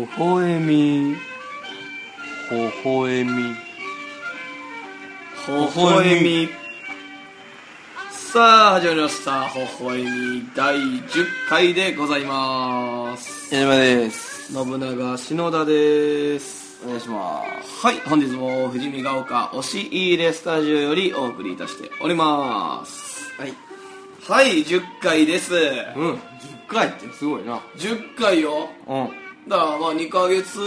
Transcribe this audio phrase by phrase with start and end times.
[0.00, 1.14] ほほえみ。
[2.48, 3.54] ほほえみ。
[5.46, 6.48] ほほえみ。
[8.10, 9.48] さあ始まりました。
[9.48, 13.54] ほほえみ第10回でございます。
[13.54, 14.52] 矢島です。
[14.54, 16.80] 信長篠田です。
[16.82, 17.86] お願いします。
[17.86, 23.32] はい本日も富士見ヶ丘押し入れスタジオよりお送りいたしております。
[23.38, 23.52] はい。
[24.26, 25.52] はい10回です。
[25.54, 26.18] うん10
[26.68, 27.60] 回ってすごいな。
[27.76, 29.19] 10回ようん
[29.50, 30.60] だからまあ2ヶ月？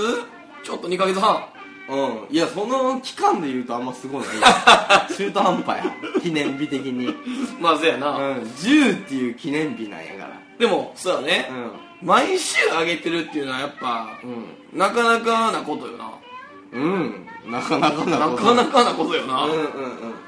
[0.62, 1.46] ちょっと2ヶ月半。
[1.90, 1.96] う
[2.32, 2.36] ん。
[2.36, 4.28] いやその期間で言うとあんますごいな。
[4.28, 4.34] い
[5.16, 5.96] 中途半端や。
[6.22, 7.08] 記念日的に。
[7.08, 7.16] うん
[7.62, 10.32] まあそうやな、10っていう記念日なんやから。
[10.60, 11.50] でもそうだね、
[12.02, 14.78] 毎週上げてるっていうのはやっぱうん。
[14.78, 16.12] なかなかなことよな。
[16.74, 16.84] うん。
[16.84, 18.44] うんなかなかななこと。
[18.44, 19.66] かなかなことよな、うんうんうん。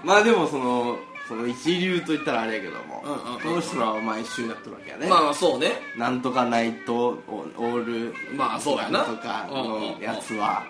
[0.03, 0.97] まあでもその
[1.27, 5.71] その一流と言ったらあれやけども、うんうんうんその人らは毎週やってるわけやね、まあまあそうね。
[5.97, 6.95] なんとかナイト
[7.27, 9.03] オールまあそうやな。
[9.03, 10.63] とかのやつは。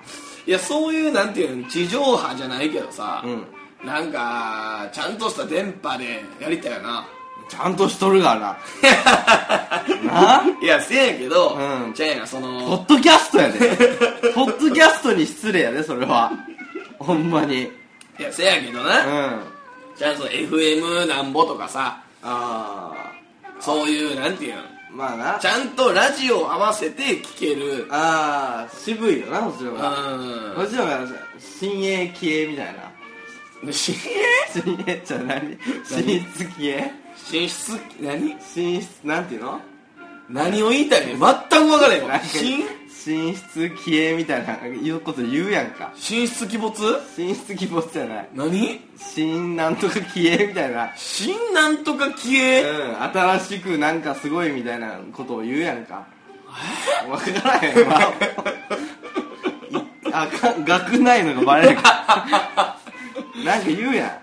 [0.48, 3.46] いやそういうなんていうの地上波じゃないけどさ、うん。
[3.86, 7.06] なんかちゃんとした電波でやりたいよな。
[7.48, 8.58] ちゃんとしとるがな。
[10.04, 10.44] な？
[10.62, 11.94] いやせやけど、うん。
[11.94, 13.60] じゃあやなそポのッドキャストやで。
[14.34, 16.32] ポッドキャストに失礼やでそれは。
[16.98, 17.72] ほんまに。
[18.18, 19.55] いやせやけどうん
[20.00, 23.12] な、あちゃんと FM なんぼとかさあ
[23.60, 24.62] そういうなんていうの？
[24.92, 25.40] まあな。
[25.40, 27.88] ちゃんとラジオ合わせて聞ける。
[27.92, 29.96] ああ渋いよなそっちの方が。
[30.56, 33.70] そうっちの方が新鋭気鋭みたいな。
[33.70, 33.96] ん新
[34.52, 36.06] 新鋭じゃ何進
[36.38, 36.92] 出気鋭。
[37.16, 38.36] 進出何？
[38.42, 39.60] 進出なんていうの？
[40.30, 42.04] 何を言いたいね全く分からへん。
[42.04, 42.20] わな
[43.14, 45.92] んか進進出気鋭みたいないうこと言うやんか。
[45.96, 47.02] 進出鬼没？
[47.16, 48.30] 進出鬼没じゃない。
[48.34, 48.82] 何？
[48.98, 50.92] 新なんとか気鋭みたいな。
[50.96, 56.08] 新なんとか消うえん新しくなんかすごいみたいなことを言うやんか。
[57.08, 58.00] 分からへんわ。
[60.10, 61.76] いあか学ないのがバレる。
[61.82, 62.78] か
[63.44, 64.22] なんか言うや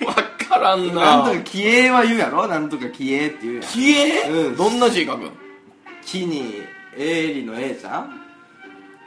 [0.00, 0.12] 分
[0.48, 1.00] からんんな。
[1.22, 2.46] なんとか気鋭は言うやろ？
[2.48, 3.62] なんとか気鋭って言うやん。
[3.62, 4.56] 消え、うん。
[4.56, 5.30] どんな字書くん？
[6.04, 6.62] 木に
[6.96, 8.20] 鋭利の鋭ちゃん？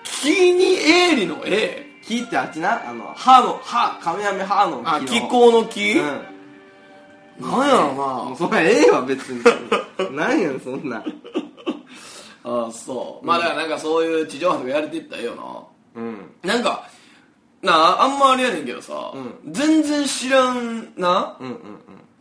[0.03, 2.89] 木に鋭利の A 木ってあっちな？
[2.89, 4.95] あの歯の歯亀やめ歯の木の。
[4.95, 6.05] あ気候の木、うん。
[7.41, 8.23] なんやろな。
[8.25, 9.43] もうそんなええわ別に。
[10.11, 11.03] 何やねんそんな。
[12.43, 13.25] ああそう。
[13.25, 16.31] まあだからなんかそういう地上波とかやれていったらええようん。
[16.43, 16.87] ななんか
[17.61, 21.57] なああんまあれやねんけどさ、う全然知らんなうんうん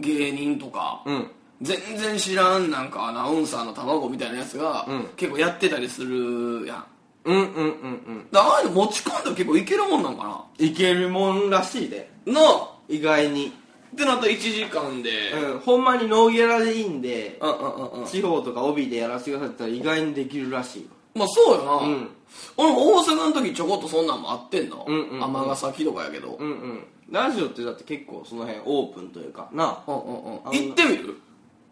[0.00, 5.08] 芸人とか、うんうん全然知らんなんかアナウンサーの卵みたいなやつが、うん。
[5.16, 6.84] 結構やってたりするやん。
[7.24, 7.66] うんうんうんう
[8.12, 8.26] ん。
[8.30, 12.10] だからああいうの持ち込んだら結構いけるもんなんかいけるもんらしいで。
[12.26, 12.70] ななあ。
[12.88, 13.52] 意外に。
[13.92, 15.32] ってなったら1時間で。
[15.32, 15.58] うん。
[15.60, 18.06] ほんまにノーギャラでいいんでうんうんうんうん。
[18.06, 20.88] 地方とか帯でやらせてくださいって言ったら意外にできるらしい。
[21.14, 22.08] まあそうよな、うん。
[22.56, 24.84] 俺も大阪の時ちょこっとそんなんもあってんの。
[24.86, 26.84] うんうん崎とかやけど、うんうん。
[27.10, 30.40] ラジオってだって結構その辺オープンというかなうんうんうん。
[30.44, 31.18] あの行ってみる？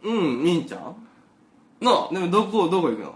[0.03, 0.79] うんいいんちゃ
[1.81, 2.09] なあ？
[2.11, 3.15] うでもどこどこ行くの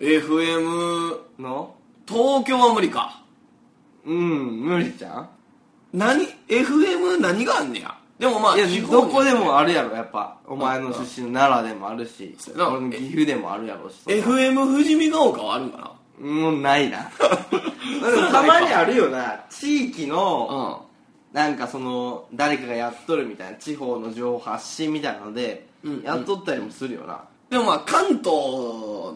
[0.00, 1.74] ？FM の
[2.06, 3.22] 東京は無理か。
[4.04, 5.28] うん無理じゃん
[5.92, 7.94] 何？FM 何があんねや？
[8.18, 10.38] でもまあいやどこでもあるやろやっぱ。
[10.46, 13.94] お前の出身の奈良でもあるし俺の岐阜でもあるやろし。
[14.06, 17.10] FM 富士見ヶ丘はあるんかもうないな。
[18.30, 19.44] たまにあるよな。
[19.50, 20.84] 地域の
[21.32, 27.24] ななんかその誰かがやっとるみたいな地方の情報発信みたいなのでうんやっとったりもするよな。
[27.50, 29.14] でもまあ関東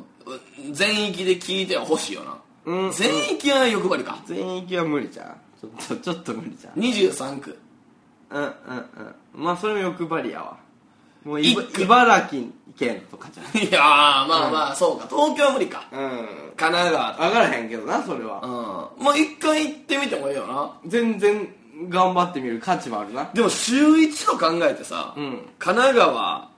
[0.72, 2.92] 全域で聞いてはほしいよな、うん。
[2.92, 4.18] 全域は欲張りか。
[4.26, 7.58] 全域は無理じゃんちょっとちょっと無理じゃん23区。
[8.30, 8.50] うんうん
[9.36, 9.44] うん。
[9.44, 10.56] まあそれも欲張りやわ。
[11.24, 11.82] もういば一区。
[11.82, 12.42] 茨城
[12.76, 13.62] 県とかじゃん。
[13.62, 15.06] いやーまあまあそうか。
[15.08, 15.88] 東京は無理か。
[15.92, 16.28] うん。
[16.56, 17.12] 神奈川。
[17.14, 18.40] 分からへんけどなそれは。
[18.98, 19.04] うん。
[19.04, 20.72] まあ一回行ってみてもいいよな。
[20.86, 21.48] 全然
[21.88, 23.30] 頑張ってみる価値もあるな。
[23.32, 25.48] でも週1と考えてさ、うん。
[25.58, 26.55] 神奈川うん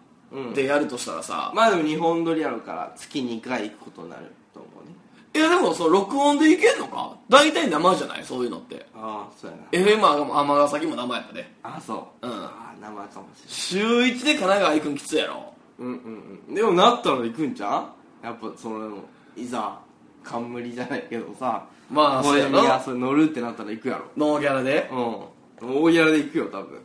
[0.55, 4.95] でやるとしたらさ、まあでも日本撮りやるから月2回行くことになると思うね。
[5.35, 7.17] いやでもその録音でいけんのか？
[7.29, 8.25] 大体生じゃない？
[8.25, 8.87] そういうのって。
[8.95, 9.91] ああそうやな。
[9.91, 11.51] FM は尼崎も生やったで。
[11.63, 12.27] ああそう。
[12.27, 12.33] うん。
[12.33, 15.35] ああ生かもし週1で神奈川行くんきついやろ。
[15.35, 16.55] れないうんうんうん。
[16.55, 17.93] でもなったら行くんじゃん
[18.23, 19.05] やっぱその
[19.37, 19.79] いざ
[20.25, 21.67] 冠じゃないけどさ。
[21.91, 22.77] まあそうやな。
[22.77, 24.05] にそれ乗るってなったら行くやろ。
[24.17, 24.89] ノーギャラで？
[24.93, 25.79] うん。
[25.85, 26.81] 大ギャラで行くよ多分。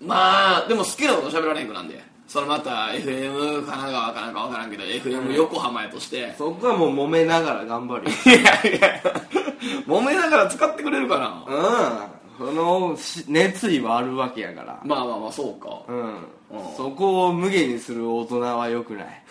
[0.00, 8.10] まあでも好きなこと喋られへんくなんでそのまた FM 神奈川かなんか分からんけど FM 横浜やとして、そこはもう揉めながら頑張るよ。
[8.26, 9.02] いやいや
[9.86, 11.44] 揉めながら使ってくれるかな。
[12.38, 12.46] うん。
[12.46, 14.78] そのし熱意はあるわけやから。
[14.84, 15.80] まあまあまあそうか。
[15.88, 16.04] うん。
[16.04, 16.16] うん。
[16.76, 19.22] そこを無限にする大人は良くない。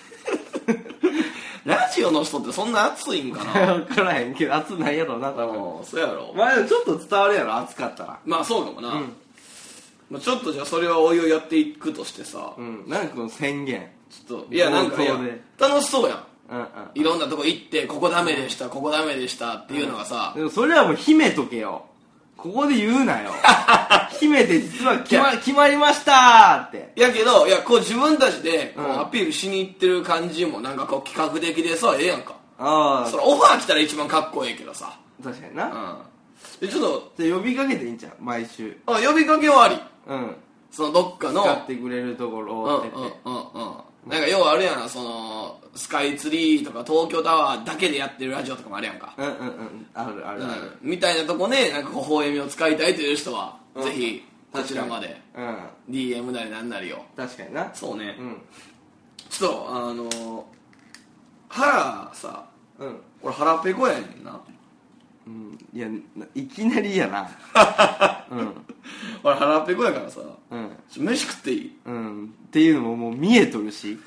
[1.65, 3.75] ラジオの人ってそんな熱いんかな。
[3.85, 5.77] 分からへんけど熱ないやろな多分。
[5.77, 6.33] うんそうやろ。
[6.35, 8.17] まあちょっと伝わるやろ熱かったら。
[8.25, 9.15] まあそうかもな、うん
[10.09, 12.86] まあ、ちょっとじゃあそれはおいおいやっていくとしてさ、うん。
[12.88, 13.89] なんかこの宣言。
[14.09, 15.42] ちょっといやなんかいや冒頭で。
[15.59, 16.24] 楽しそうやん。
[16.50, 16.65] うんうん。
[16.95, 21.86] いろんなとこ行ってここダメでしたここダメでしたっていうのがさ、でもそれはもう秘めとけよ。
[22.38, 23.31] ここで言うなよ。
[24.19, 26.94] 秘めて実は決ま決まりましたーって。
[26.95, 29.00] やけどいやこう自分たちでこううん。
[29.01, 32.36] アピールしに行ってる感じもなんかこう企画的でさええやんか。
[32.60, 34.98] あそれオファー来たら一番かっこええけどさ。
[35.19, 35.65] あ確かにな、
[36.62, 36.68] うん。
[36.68, 38.77] でちょっとじゃあ呼びかけていいんじゃん毎週。
[38.86, 40.36] あ呼びかけはありうん。
[40.71, 43.77] そのどっかの使ってくれるところうんをってうんうんうん
[44.07, 44.89] なんか要はあるやん。
[44.89, 49.33] そのスカイツリーとか東京タワーだけでやってるラジオとかもあるやんか、うんうんう
[49.63, 49.88] ん。
[49.94, 50.77] あるあるある。
[50.81, 53.83] みたいなとこでなんか微笑みを使いたいという人は、うん。
[53.83, 55.57] ぜひこちらまでうん。
[55.89, 57.03] DM なりなんなりを。
[57.15, 57.69] 確かにな。
[57.74, 58.42] そうね、うん。
[59.30, 60.45] ちょっとあの
[61.50, 62.45] 腹さ
[62.80, 62.98] うん。
[63.21, 64.39] 俺腹ペコやねんな
[65.27, 65.57] うん。
[65.74, 67.29] いやないきなりやな。
[68.31, 68.53] うん。
[69.24, 70.21] 俺腹ペコやからさ。
[70.51, 70.69] うん。
[70.89, 71.77] ちょ飯食っていい？
[71.85, 72.33] うん。
[72.47, 73.97] っていうのももう見えとるし。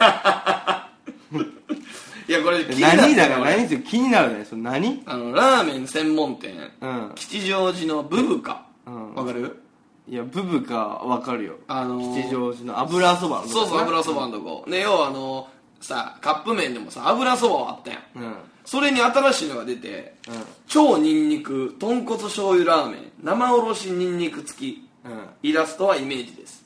[2.29, 4.45] いやこれ気になって何だから俺何気になるね。
[4.45, 5.03] それ何？
[5.07, 6.55] あのラーメン専門店。
[6.81, 7.13] うん。
[7.15, 8.67] 吉祥寺のブブカ。
[8.87, 9.15] うん。
[9.15, 9.63] わかる？
[10.09, 11.55] いやブブかわかるよ。
[11.69, 14.65] あのー吉祥寺の油そばのそうそう油そばのとこ。
[14.69, 15.49] で要はあの
[15.81, 18.03] さカップ麺でもさ油そばはあったやん。
[18.17, 18.23] うん。
[18.23, 20.15] うんそれに新しいのが出て
[20.69, 24.89] 超ニンニク豚骨醤油ラーメン生おろしニンニク付き。
[25.05, 25.29] うん。
[25.43, 26.65] イラストはイメージです。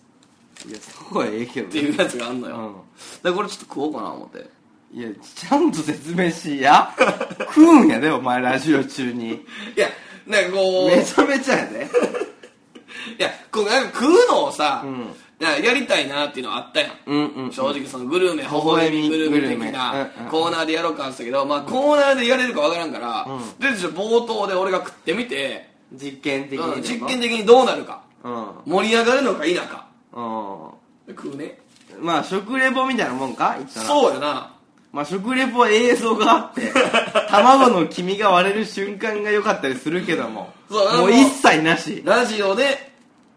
[0.69, 1.71] いやそこはええけどね。
[1.71, 2.73] っていうやつがあんのよ、うん。
[2.73, 2.83] だか
[3.25, 4.51] らこれちょっと食おうかな思って。
[4.93, 6.95] いやちゃんと説明しや。
[7.55, 9.31] 食うんやでお前ラジオ中に。
[9.75, 9.89] いや
[10.27, 10.89] なんかこう。
[10.89, 11.89] めちゃめちゃやで。
[13.19, 16.93] いやこうなんか食うのをさ、うんややりたいなっていうのはあったやん。
[17.07, 19.71] うんうん正直そのグルメ微笑みグルメ的なグルメ。
[19.71, 20.31] うんうん。
[20.31, 23.41] コーナーでやろうかって言ったけど、まあ、コーナーでやれるかわからんから、うん。
[23.59, 28.47] で冒頭で俺が食ってみて、実験的にうん実験的にどうなるかうん。
[28.67, 29.87] 盛り上がるのか否か。
[30.13, 31.59] うで食うね。
[32.01, 33.55] んまあ食レポみたいなもんか？
[33.59, 34.51] 言ったらそうやな。
[34.93, 36.73] まあ食レポは映像があって
[37.31, 40.53] 卵の黄身が割れる瞬間が良かったりするけども。
[40.71, 42.03] そうあのもう一切なし。
[42.05, 42.94] ラジオで、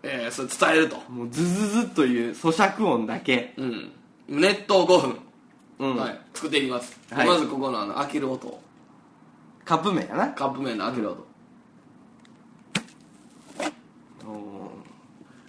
[0.10, 0.98] えーそれ伝えると。
[1.12, 3.54] もうズズズという咀嚼音だけ。
[3.58, 3.92] うん。
[4.30, 5.20] 熱湯5分、
[5.80, 7.28] うん、はい、作っていきます、はい。
[7.28, 8.60] まずここのあの開ける音。
[9.66, 10.30] カップ麺やな。
[10.30, 11.28] カップ麺の開ける音、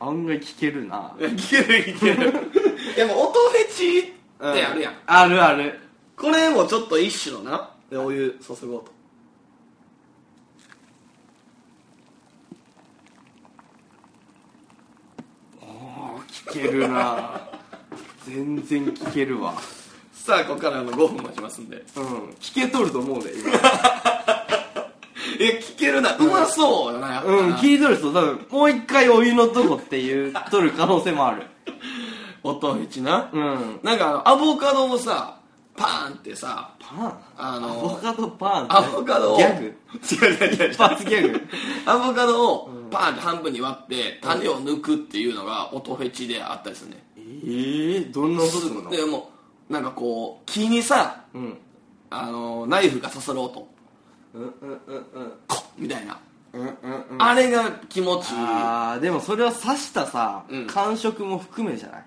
[0.00, 0.08] うん。
[0.08, 1.14] 案外聞けるな。
[1.18, 2.32] 聞ける聞ける。
[2.96, 5.78] でも音フェチってあるやん、あるある。
[6.16, 7.70] これもちょっと一種のな。
[7.90, 8.98] でお湯注ごうと
[16.46, 17.48] 聞けるな。
[18.26, 19.54] 全然聞けるわ。
[20.12, 21.84] さあここからあの5分待ちますんで。
[21.96, 22.04] うん。
[22.40, 23.50] 聞けとると思うで今。
[25.40, 26.16] え聞けるな。
[26.16, 31.42] うまそうだなやっぱな、うん聞いとる人多分もう一回お湯のとこって言うとる可能性もある。
[32.42, 33.80] 音フェチな、うん。
[33.82, 35.37] なんかあのアボカドをさ
[35.78, 37.18] パーンってさパン？
[37.36, 38.64] あのアボカドパン？
[38.64, 39.64] ってアボカドをギャグ？
[39.64, 40.64] 違う違う違う。
[40.64, 41.40] 違う一発ギャグ？
[41.86, 47.04] アボカドをパーンって半分に割って種を抜くっていうのが音フェチであったりするね。
[47.16, 48.90] ええどんな音するの？
[48.90, 49.30] でも
[49.70, 51.58] うなんかこう木にさうん。
[52.10, 53.68] あのナイフが刺さる音。
[54.34, 54.50] うんうん
[54.86, 55.32] うんうん。
[55.46, 56.18] コッみたいな、
[56.54, 56.68] うんうん
[57.10, 57.22] うん。
[57.22, 58.36] あれが気持ちいい。
[58.38, 60.66] あでもそれは刺したさ、うん。
[60.66, 62.04] 感触も含めじゃない？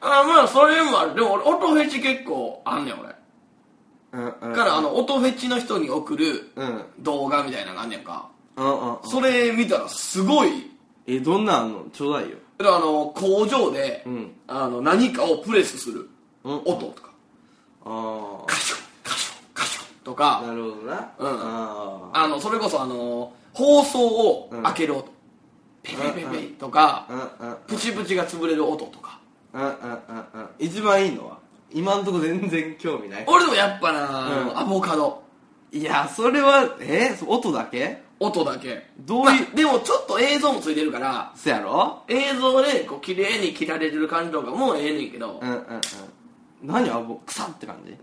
[0.00, 1.14] あまあそれもある。
[1.14, 3.14] でも俺音フェチ結構あんねん俺。
[4.12, 4.54] うんうん。
[4.54, 6.84] からあの音フェチの人に送るうん。
[7.00, 8.28] 動画みたいなのがあんねんか。
[8.56, 9.08] うんうんうん。
[9.08, 10.70] それ見たらすごい。
[11.06, 11.84] えどんなんあんの？
[11.92, 12.36] ちょうだいよ。
[12.58, 14.32] だからあの工場で、うん。
[14.46, 16.08] あの何かをプレスする。
[16.44, 16.56] うん。
[16.64, 17.10] 音とか、
[17.84, 20.40] あカションカションカションとか。
[20.44, 21.12] あなるほどな。
[21.18, 21.28] うん。
[21.28, 25.10] ああのそれこそあの放送を開ける音、
[25.82, 27.06] ペペペペとか、
[27.40, 27.56] うんうん。
[27.66, 28.99] プチプチが潰れる音とか
[29.52, 30.48] うんうんうんうん。
[30.58, 31.38] 一番いいのは？
[31.72, 33.24] 今んとこ全然興味ない。
[33.26, 34.58] 俺でもやっぱな、うん。
[34.58, 35.22] アボカド。
[35.72, 37.14] いやそれはえ？
[37.16, 38.02] そ音だけ？
[38.18, 38.88] 音だけ。
[38.98, 39.42] どういう？
[39.42, 42.02] まあでもちょっと映像もついてるからそやろ？
[42.08, 45.80] 映像でこう綺麗に切られてる感じとかもええねんけど、うんうんうん。
[46.62, 47.96] 何あぼくさって感じ？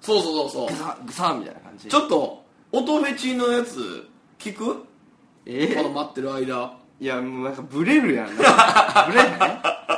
[0.00, 0.68] そうそうそうそう。
[0.68, 1.88] ぐさぐさみたいな感じ？
[1.88, 4.84] ちょっと音フェチのやつ聞く？
[5.44, 5.74] え？
[5.74, 6.74] この待ってる間。
[6.98, 8.26] いやもうなんかブレるやん。
[8.36, 9.60] なブレない？
[9.62, 9.95] ま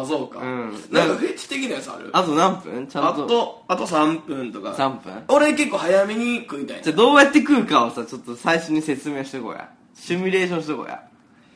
[0.00, 0.72] あそうか、うん。
[0.90, 2.10] なんかフェチ的なやつある？
[2.12, 2.86] あと何分？
[2.86, 3.26] ちゃあんと。
[3.26, 4.70] とあと3分とか。
[4.70, 5.24] 3分？
[5.28, 9.70] 俺結構早めに食いたいじゃあどうやって食うかをさちょっと最初に説明してこうや。
[9.94, 11.02] シミュレーションしてこうや。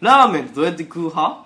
[0.01, 1.45] ラーメンってどうやって食う派？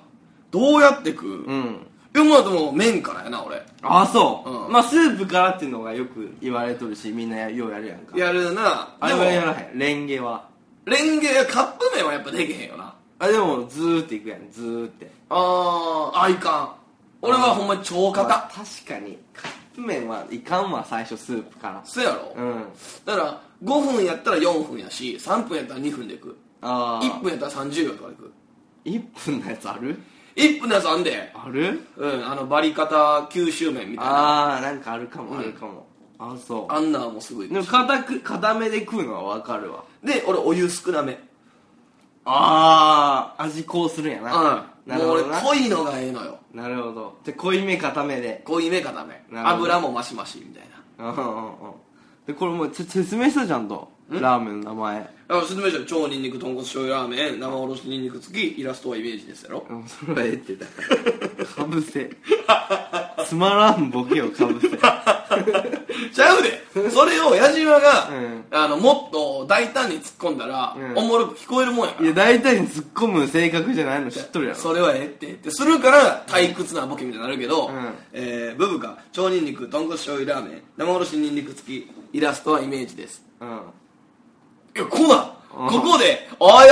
[0.50, 1.86] どうやって食う、うん。
[2.14, 3.56] やまあでも麺からやな俺。
[3.82, 4.72] ああそう、うん。
[4.72, 8.16] まあスープからっていうのがよく言われとるしみんなようやるやんか。
[8.16, 8.96] やるな。
[8.98, 9.78] あれはやらへん。
[9.78, 10.48] レンゲは。
[10.86, 12.94] レンゲカップ麺はやっぱできへんよな。
[13.18, 14.50] あでもズーっていくやん。
[14.50, 15.10] ズーって。
[15.28, 16.70] あーあいかん
[17.22, 19.18] 俺はほんまに超まあ硬確かに。
[19.32, 21.82] カップ麺はいかんわ最初スープから。
[21.84, 22.64] そうやろ、うん。
[23.04, 26.36] だから5分やったら4分やし3分やったら2分でいく。
[26.62, 28.32] ああ1分やったら30秒とかでいく。
[28.84, 29.98] 1分のやつある
[30.36, 31.32] ？1分のやつあんで。
[31.34, 31.80] ある？
[31.96, 34.12] うんあのバリカタ九州麺みたいな。
[34.12, 35.38] ああなんかあるかもうん。
[35.40, 35.86] あるかも、
[36.18, 36.72] ああそう。
[36.72, 37.48] あんなんもすごい。
[37.48, 39.84] でも硬く硬めで食うのはわかるわ。
[40.04, 41.18] で俺お湯少なめ。
[42.24, 45.40] ああ味こうするんやな、うんもう俺なるほどな。
[45.42, 46.38] 濃いのがええのよ。
[46.54, 47.18] なるほど。
[47.24, 48.42] で濃いめ硬めで。
[48.44, 50.64] 濃いめ固め油もマシマシみたい
[50.98, 51.10] な。
[51.10, 51.52] うんうんうん
[52.26, 53.88] でこれもう説明したじゃんと。
[54.10, 55.10] ラーメンの名前。
[55.28, 55.84] あ説明書。
[55.84, 59.64] 超ニンニク豚骨醤油ラーメン生おろしニンニク付きイラストはイメージですやろ？
[59.68, 60.72] うんそれはええってだか
[61.38, 62.10] らかぶせ。
[63.26, 64.68] つまらんボケをかぶせ
[66.14, 66.90] ちゃうで。
[66.90, 68.44] それを矢島が、うん。
[68.50, 70.98] あのもっと大胆に突っ込んだら、うん。
[70.98, 72.04] おもろく聞こえるもんやから。
[72.06, 74.58] いや大体に突っ込む性格じゃないの知っとるやろ。
[74.58, 75.26] それはええって。
[75.26, 77.94] ってするから退屈なボケみたいになるけど、うん。
[78.12, 83.22] えーブブカ超ニンニク豚骨醤油ラーメン生おろしニンニク付きイラストはイメージです。
[83.40, 83.48] うん。
[83.48, 85.68] いや来なうん。
[85.68, 86.70] ここで「おいおいおい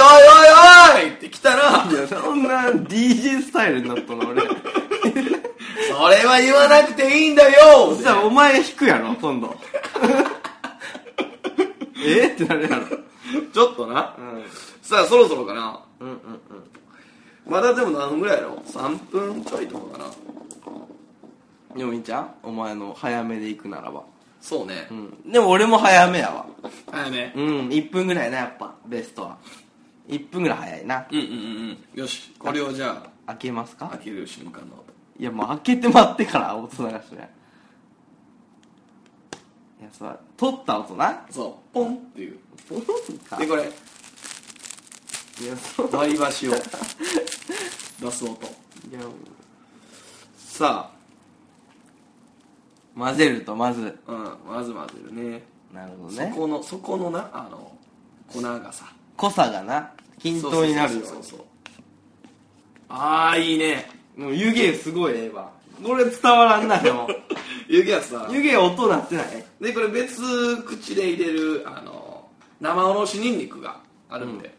[1.04, 4.42] おい!」って来たらいやそんな DJ スタイルになったの俺
[5.88, 7.94] それは言わなくていいんだよ。
[7.94, 9.56] そしたらお前が弾くやろ今度。
[12.04, 12.28] え？
[12.28, 12.86] ってなるやろ。
[13.52, 14.14] ちょっとな。
[14.18, 14.44] うん。
[14.82, 15.80] さあそろそろかな。
[16.00, 16.20] うんうんうん。
[17.46, 20.10] まだでも何分ぐらいやろ？3分ちょいとかかな。
[21.76, 22.48] でもいいんちゃう？
[22.48, 24.02] お前の早めで行くならば。
[24.40, 24.86] そうね。
[24.90, 25.32] うん。
[25.32, 26.46] でも俺も早めやわ。
[26.90, 27.32] 早め？
[27.34, 27.68] うん。
[27.68, 29.38] 1分ぐらいなやっぱベストは。
[30.08, 31.06] 1分ぐらい早いな。
[31.10, 32.00] うんうんうんうん。
[32.00, 33.86] よしこれをじゃ開けますか？
[33.86, 37.16] あ開ける瞬間の音いやもう開けて待ってから音流して。
[37.16, 37.30] ね
[39.80, 41.26] いやそう取った音な。
[41.30, 41.74] そう。
[41.74, 42.38] ポンっていう。
[42.68, 43.62] ポンかでこれ。
[43.64, 43.66] い
[45.46, 45.96] やそう。
[45.96, 46.52] 割り箸を。
[48.00, 48.32] 出す音。
[48.32, 49.00] いや
[50.36, 50.90] さ
[52.96, 53.98] 混ぜるとまず。
[54.06, 55.42] あうんまず混ぜるね。
[55.72, 56.32] なるほどね。
[56.32, 57.72] そこのそこのなあの
[58.32, 58.92] 粉がさ。
[59.16, 59.92] 濃さがな。
[60.18, 61.46] 均等になるよそうそうそうそう。
[62.88, 65.50] ああいいねもう湯気すごいええわ。
[65.84, 67.08] これ伝わらんなでも。
[67.68, 69.44] 湯気はさ湯気音なってない？
[69.60, 70.22] でこれ別
[70.62, 72.28] 口で入れるあの
[72.60, 74.54] 生おろしニンニクがあるんで、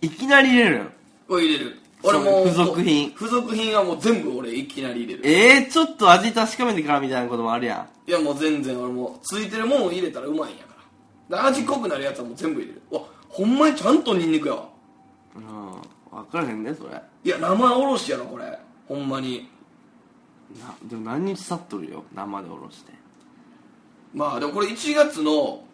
[0.00, 0.92] いきなり入れるん
[1.28, 1.78] これ入れる。
[2.04, 3.10] 俺も付属品。
[3.14, 5.28] 付属品はもう全部俺いきなり入れる。
[5.28, 8.10] えー、ちょっと味確かめてからみたいなこともあるやん。
[8.10, 10.74] いやもう全然俺もうついてるもんを入れたらうまいんやか
[11.30, 11.42] ら。
[11.42, 12.82] で味濃くなるやつはもう全部入れる。
[12.90, 14.68] わほんまにちゃんとニンニクやわ。
[15.36, 15.42] うん。
[16.18, 16.90] 分からへんねそれ。
[16.90, 18.44] ないや生おろしやろこれ
[18.88, 19.48] ほんまに。
[20.84, 22.04] でも何日経っとるよ？
[22.14, 22.92] 生でおろして。
[24.14, 25.64] まあでもこれ1月の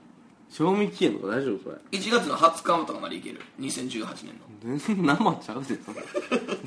[0.50, 3.40] 賞味期限とか大丈夫それ？1月の20日とかまでいける。
[3.60, 4.76] 2018年の。
[4.78, 6.04] 全然生ちゃうでそれ。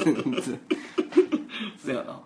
[0.03, 0.59] 全 然
[1.85, 2.19] そやな。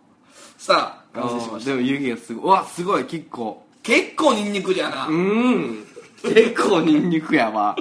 [0.57, 1.71] さあ完成しました。
[1.71, 2.43] でも湯気がすごい。
[2.45, 3.63] うわすごい結構。
[3.83, 5.85] 結構ニンニクじゃな、うーん。
[6.23, 7.75] 結構ニンニクやわ。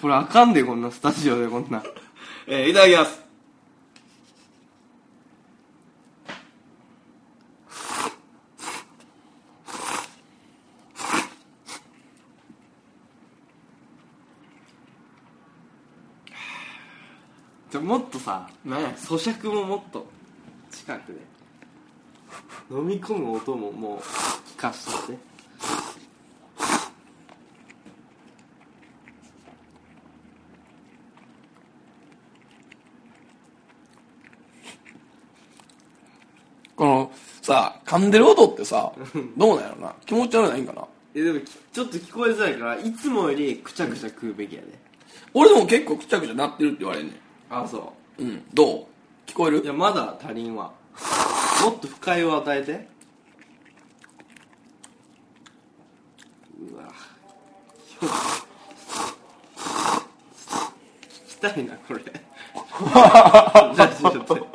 [0.00, 1.82] これあかんでこんなスタジオでこんな。
[2.46, 3.23] えーいただきます
[17.74, 20.06] じゃもっとさ咀嚼ももっと
[20.70, 21.18] 近くで。
[22.70, 25.18] 飲み込む音ももう聞かしとって。
[36.76, 37.10] この
[37.42, 38.92] さ噛んでる音ってさ
[39.36, 39.96] どうなんやろな？
[40.06, 40.86] 気持ち悪ないんかな？
[41.16, 44.68] えでもきちょっと聞こえづらいからいつもよりくちゃくちゃ食うべきやで。
[45.32, 47.23] 俺でも結構くちゃくちゃ鳴ってるって言われんねん
[47.62, 48.24] あそう。
[48.24, 48.42] ん。
[48.52, 48.86] どう？
[49.26, 49.60] 聞こえる？
[49.60, 50.72] ういやまだ足りんわ。
[51.62, 52.88] もっと不快を与えて。
[56.72, 56.84] うわ。
[61.10, 62.00] 聞きたいなこれ。
[62.04, 64.48] じゃあちょっと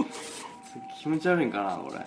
[1.01, 2.05] 気持ち悪いんかなこれ。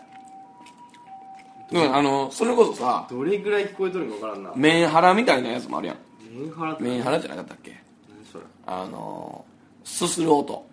[1.72, 4.52] うんあのそれこそさどれぐらい聞こえとるんか分からんな。
[4.54, 5.96] メンハラみたいなやつもあるやん。
[6.30, 6.82] メンハラって。
[6.84, 7.70] メンハラじゃなかったっけ？
[8.11, 8.44] 何それ。
[8.66, 9.44] あの
[9.84, 10.54] すする音。
[10.54, 10.71] うん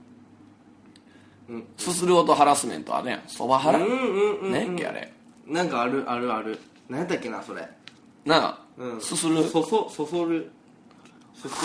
[1.77, 3.79] すする音ハラスメントあるやんそばハラ。
[3.79, 4.51] うんうんうんうん。
[4.51, 5.13] ねやっけあれ。
[5.47, 6.59] なんかあるあるある。
[6.87, 7.67] 何やったっけなそれ。
[8.25, 9.01] なあ、うん。
[9.01, 9.43] すする。
[9.43, 10.51] そそそそる。
[11.33, 11.55] そそ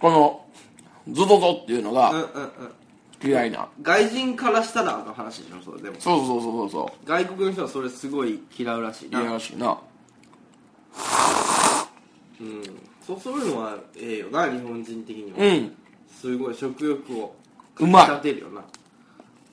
[0.00, 0.44] この
[1.14, 2.50] ズドゾっていうのが、るうんうんうん。
[3.22, 3.68] 嫌いな。
[3.82, 5.96] 外人からしたらの話でしょそれでも。
[6.00, 9.20] そうそうそうそうそ外国の人はそれすごい嫌うらしいうな。
[9.20, 9.78] 嫌らしいな。
[12.40, 12.62] うん。
[13.06, 15.76] そうそういうのはええよな日本人的には、うん。
[16.10, 17.36] すごい食欲を
[17.78, 18.10] うまい。
[18.10, 18.62] 立てるよな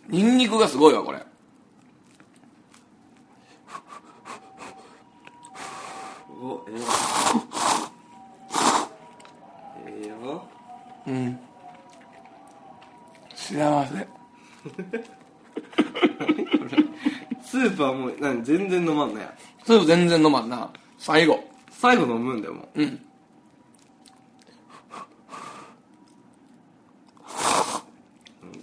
[0.10, 1.22] ニンニクがすごいわこれ。
[6.40, 6.72] おえ
[9.86, 10.48] えええよ
[11.08, 11.40] うん。
[13.36, 14.08] 幸せ。
[17.44, 18.44] スープはもう何？
[18.44, 19.34] 全然飲まんのや。
[19.66, 20.72] スープ全然飲まんな。
[20.98, 21.44] 最後。
[21.70, 22.82] 最後飲むんだよもう。
[22.82, 23.02] うん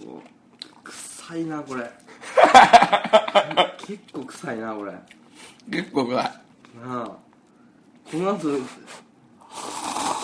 [0.05, 0.21] うわ
[1.27, 1.89] 臭いな これ。
[3.79, 4.91] 結構臭いなこれ。
[4.91, 5.01] な
[5.71, 6.25] 結構ぐらい
[6.83, 7.11] あ。
[8.11, 8.47] この後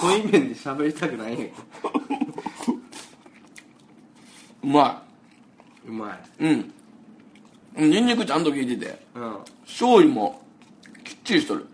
[0.02, 1.52] 濃い麺で喋りたくない
[4.64, 5.04] うま
[5.86, 6.46] どうまい。
[6.46, 6.74] いうん。
[7.92, 9.38] ニンニクちゃんと効いててうん。
[9.66, 10.42] 醤油も
[11.04, 11.66] きっちりしとる。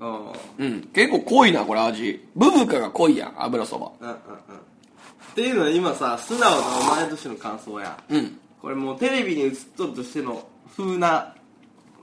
[0.00, 0.82] あうん。
[0.92, 2.28] 結構濃いなこれ味。
[2.34, 3.92] ブブカが濃いやん油そば。
[4.00, 4.16] あうんうんうん。
[4.16, 7.96] っていうのは今さ素直なお前としての感想や。
[8.08, 10.44] うんこれもうテレビに映っとるとしての
[10.76, 11.36] 風な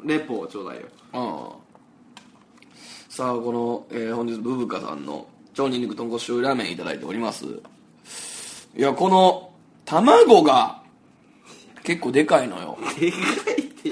[0.05, 0.87] レポをちょうだいよ。
[1.11, 1.55] ああ
[3.09, 7.45] さあこの、えー本日ブブカさんの超ニンニク豚骨醤油ラーメンいただいております。
[8.77, 9.51] いやこの
[9.83, 10.81] 卵が
[11.83, 12.77] 結構でかいのよ。
[12.97, 13.17] でか
[13.57, 13.91] いって。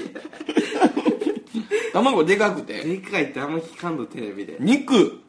[1.92, 2.82] 卵でかくて。
[2.82, 4.56] でかいってあんま聞かんのテレビで。
[4.58, 5.20] 肉。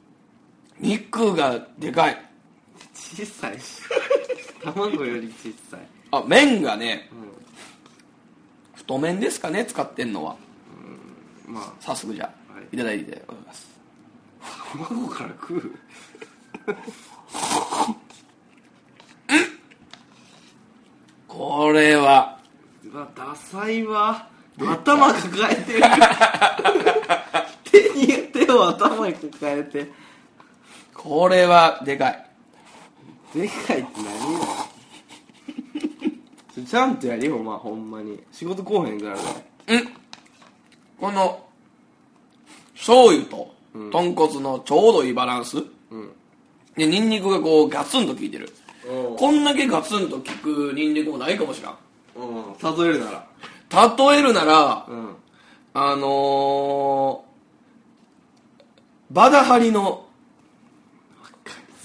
[0.79, 2.25] 肉がでかい。
[2.93, 3.59] 小さい。
[3.59, 3.81] し
[4.63, 7.15] 卵より小さいあ麺がねう
[8.77, 10.35] 太麺ですかね使ってんのは。
[11.47, 12.65] んま早速じゃあ、はい。
[12.71, 13.67] い、ただいております。
[14.43, 15.79] あ卵から食う？
[21.27, 22.37] これは。
[22.85, 24.27] うわダサいわ。
[24.59, 25.81] 頭抱えてる。
[27.71, 28.07] 手に
[28.45, 29.91] 手を頭に抱えて。
[30.93, 32.29] これはでかい。
[33.33, 34.33] でかいって何？
[34.33, 34.42] よ
[36.61, 38.21] ちゃんとやりよお前ほんまに。
[38.31, 39.87] 仕事こうへんぐらいだよ
[40.99, 41.43] この
[42.75, 46.11] 醤油と豚骨のちょうどいいバランス、うん。
[46.77, 48.49] でニンニクがこうガツンと効いてる。
[48.87, 51.77] おこんだけガツンと効くニンニクもないかもしらん。
[52.15, 52.77] うん。
[52.77, 53.27] 例えるなら。
[53.97, 55.15] 例えるならうん。
[55.73, 60.05] あのー、バダハリの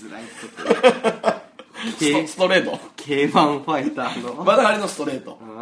[0.01, 1.38] 辛いこと
[1.99, 2.77] ストストレート。
[2.97, 4.43] K1 ファイターの。
[4.45, 5.38] バダハリのストレート。
[5.41, 5.59] うん。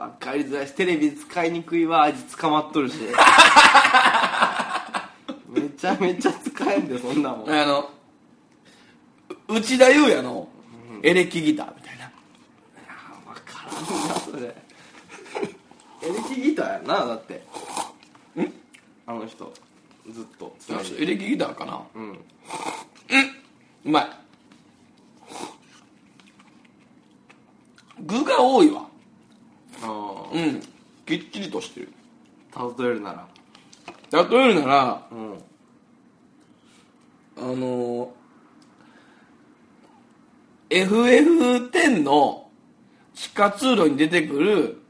[0.00, 0.68] わかりづらい。
[0.68, 2.96] しテレビ使いにくいわ味捕まっとるし。
[5.48, 7.50] めちゃめちゃ使えんでそんなもん。
[7.50, 7.90] あの
[9.48, 10.48] う内田裕也の
[11.02, 12.12] エレキギターみたいな。
[13.26, 13.74] 分からん
[14.08, 14.54] なそれ。
[16.08, 17.42] エレキギターやなだって。
[18.36, 18.52] ん？
[19.06, 19.52] あの人。
[20.10, 20.56] ずっと。
[20.98, 21.82] エレキギターかな。
[21.94, 22.12] うん。
[22.12, 24.20] うまい
[28.06, 28.86] 具が多いわ。
[29.82, 30.60] あうん。
[31.06, 31.92] きっちりとしてる。
[32.54, 33.26] あ例えるなら。
[34.24, 35.38] 例えるならうん。
[37.38, 38.08] あのー
[40.70, 42.48] FF10 の
[43.12, 44.80] 地下通路に出てくる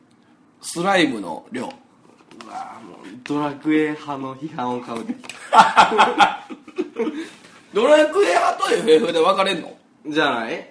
[0.60, 1.62] スライムの量。
[2.44, 5.14] うわもうドラクエ派の批判を買うで
[7.72, 9.74] ドラクエ派と FF で分かれんの？
[10.06, 10.70] じゃない？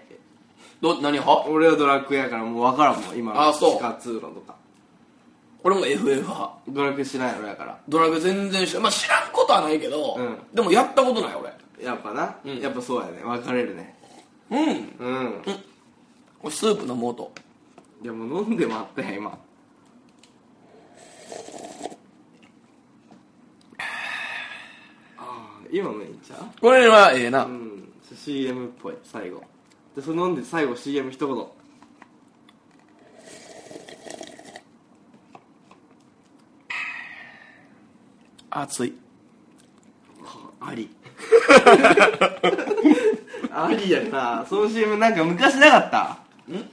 [0.81, 1.49] ど何派？
[1.49, 3.77] 俺はドラクエやからもう分からんもん今のあそう。
[3.77, 4.55] 地下通路とか。
[5.63, 6.53] 俺も FF 派。
[6.69, 7.79] ドラクエしないのやから。
[7.89, 8.83] ドラクエ全然知らん。
[8.83, 10.37] まあ知らんことはないけど、うん。
[10.53, 11.53] でもやったことない俺。
[11.85, 12.59] やっぱな、うん。
[12.59, 13.21] やっぱそうやね。
[13.23, 13.95] 分かれるね。
[14.49, 14.59] うん。
[14.99, 15.41] うん。
[16.41, 17.31] これスープ飲もうと
[18.01, 19.29] いやもう飲んでもあったやん今。
[25.17, 29.43] ああ今のいいんちゃこれはええな、ううん CM っぽい最後
[29.95, 31.47] でそれ飲んで最後 CM 一言。
[38.51, 38.93] 熱い。
[40.59, 40.89] あり。
[43.51, 44.45] ありやな。
[44.47, 46.17] その CM なんか昔なかった？
[46.51, 46.69] ん？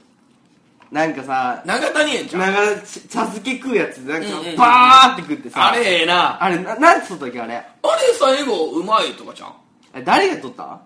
[0.91, 2.53] なんかさ長谷園ちゃん？
[3.09, 5.69] 茶漬け食うやつでなんかうんうバーって食ってさ。
[5.71, 6.41] あれええな。
[6.43, 7.55] あれななんて撮ったっけあれ？
[7.55, 7.65] あれ
[8.19, 9.53] 最後うまいとかちゃん？
[9.93, 10.79] あれ誰が撮った？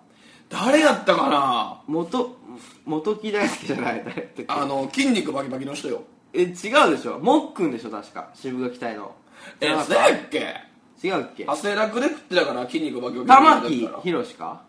[0.51, 1.81] 誰やったかな？
[1.87, 2.37] 元
[2.85, 4.03] 元木大輔じゃない？
[4.05, 6.03] 誰やっあの筋肉バキバキの人よ。
[6.33, 7.19] え違うでしょ。
[7.19, 8.29] もっくんでしょ確か。
[8.33, 9.15] 渋垣隊の。
[9.59, 10.55] え違うそうやっけ？
[11.03, 11.45] 違うっけ？
[11.47, 14.61] 汗楽で食ってたから筋肉バキバキ玉木宏か？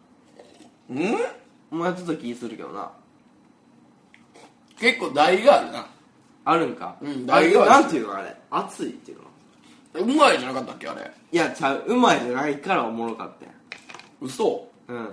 [0.90, 0.99] うん？
[1.79, 2.90] もうやってた気するけどな。
[4.79, 5.87] 結構台があるな。
[6.45, 6.97] あるんか？
[7.01, 8.37] うんあれ大丈夫なんていうのあれ？
[8.51, 10.01] 熱いっていうの？
[10.01, 11.11] うまいじゃなかったっけあれ。
[11.33, 11.85] いやちゃう。
[11.87, 13.53] うまいじゃないからおもろかったや
[14.21, 14.68] 嘘。
[14.88, 15.09] んうん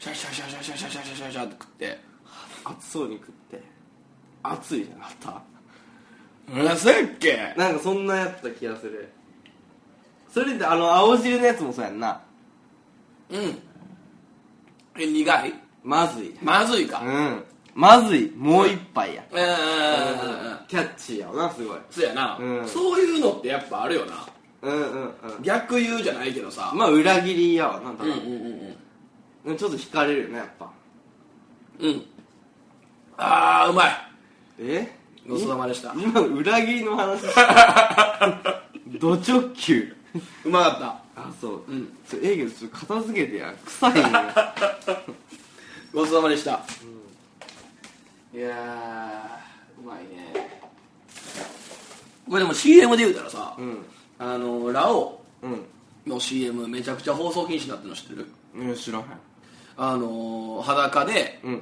[0.00, 1.98] シャシャシャシャシャシャシャシャシャシャって食って
[2.64, 3.62] 熱そうに食って
[4.42, 5.42] 熱いじゃなかった
[6.54, 9.12] 何せっけなんかそんなやった気がする
[10.32, 12.18] それであの青汁のやつもそうやんな
[13.28, 13.58] うん
[14.98, 24.26] え苦いまずいまずいかうんまずいもう一杯やうんうんうんうんうんキャッチーやわなすごいそうやな、うんそういうのってやっぱあるよな
[24.62, 28.16] うんうんうん逆言うじゃないけどさ、まあ裏切りやわな多うんうん、う
[28.48, 28.76] ん
[29.44, 30.70] ちょっと惹かれるよねやっぱ。
[31.80, 31.88] うん。
[31.88, 32.04] うん
[33.22, 33.90] あーうまい。
[34.60, 34.96] え？
[35.28, 35.92] ごちそうさまでした。
[35.94, 37.22] 今裏切りの話。
[38.98, 39.94] ド直球。
[40.44, 41.60] うまかっあそう。
[41.66, 41.86] たうん。
[42.08, 44.02] ちょええけどちょっと片付けてや臭いね。
[45.92, 46.60] ごちそうさまでした、
[48.32, 50.60] いやーうまいね。
[52.28, 53.84] これでも CM で言うたらさ、うん。
[54.18, 55.52] あのラオうん。
[56.06, 58.26] ウの CM めちゃくちゃ放送禁止になってるの知ってる？
[58.64, 59.04] いや知らへん
[59.82, 61.60] あの裸でうんうん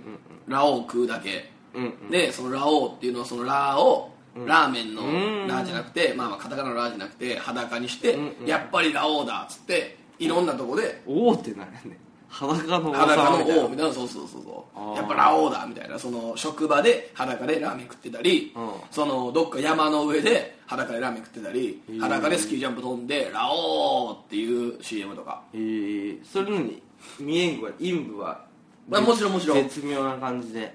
[0.48, 1.50] ラオウ食うだけ。
[1.72, 2.10] うんうん。
[2.10, 4.10] でそのラオウっていうのはそのラを
[4.46, 5.46] ラーメンのうん。
[5.46, 8.46] ラーじゃなくてまあまあカタカナのラーじゃなくて裸にしてうんうん。
[8.46, 11.00] やっぱりラオウだっつっていろんなとこで。
[11.06, 11.96] おおってなんやね
[12.28, 13.64] 裸の王裸みたいな。
[13.64, 14.96] 王みたいなそうそうそうそう。
[14.96, 15.96] やっぱラオウだみたいな。
[15.96, 18.70] その職場で裸でラーメン食ってたりうん。
[18.90, 25.42] そのどっか山の上で裸でラーメン食ってたり裸でスキージャンプ飛んでラオウっていう CM とか。
[25.54, 26.82] えー、それのに
[27.20, 28.44] 見えん部は陰部は
[28.88, 29.58] まあもちろんもちろん。
[29.58, 30.74] 絶妙な感じで。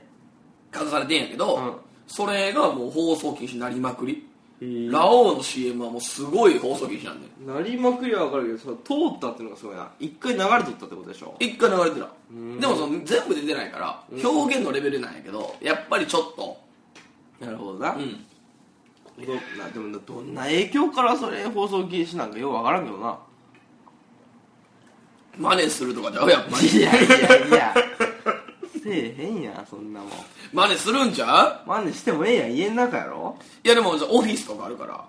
[0.76, 1.74] 隠されてんやけど、うん。
[2.08, 4.28] それがもう放送禁止になりまくり、
[4.62, 7.28] へラオウの CM はもうすごい放送禁止なんで。
[7.46, 9.92] なりまくりは分かるけどその通ったっていうのがすごいな。
[10.00, 11.36] 一回流れとったってことでしょ？
[11.40, 12.60] 一回流れてたん。
[12.60, 16.58] でもその全部出てないから表現のレベルなんやけどやっぱりちょっと。
[17.40, 18.26] なるほどな、うん。
[19.26, 23.20] どなでもどんな影響からそれ放送禁止なんかよく分からんけどな
[25.38, 27.74] 真似するとかじゃうやっぱりいやいやいや。
[28.84, 30.10] せえへんやんそんなもん。
[30.52, 31.70] 真似するんちゃう？
[31.70, 33.38] 真似してもええやん家の中やろ？
[33.64, 35.04] いやでもオフィスとかあるから。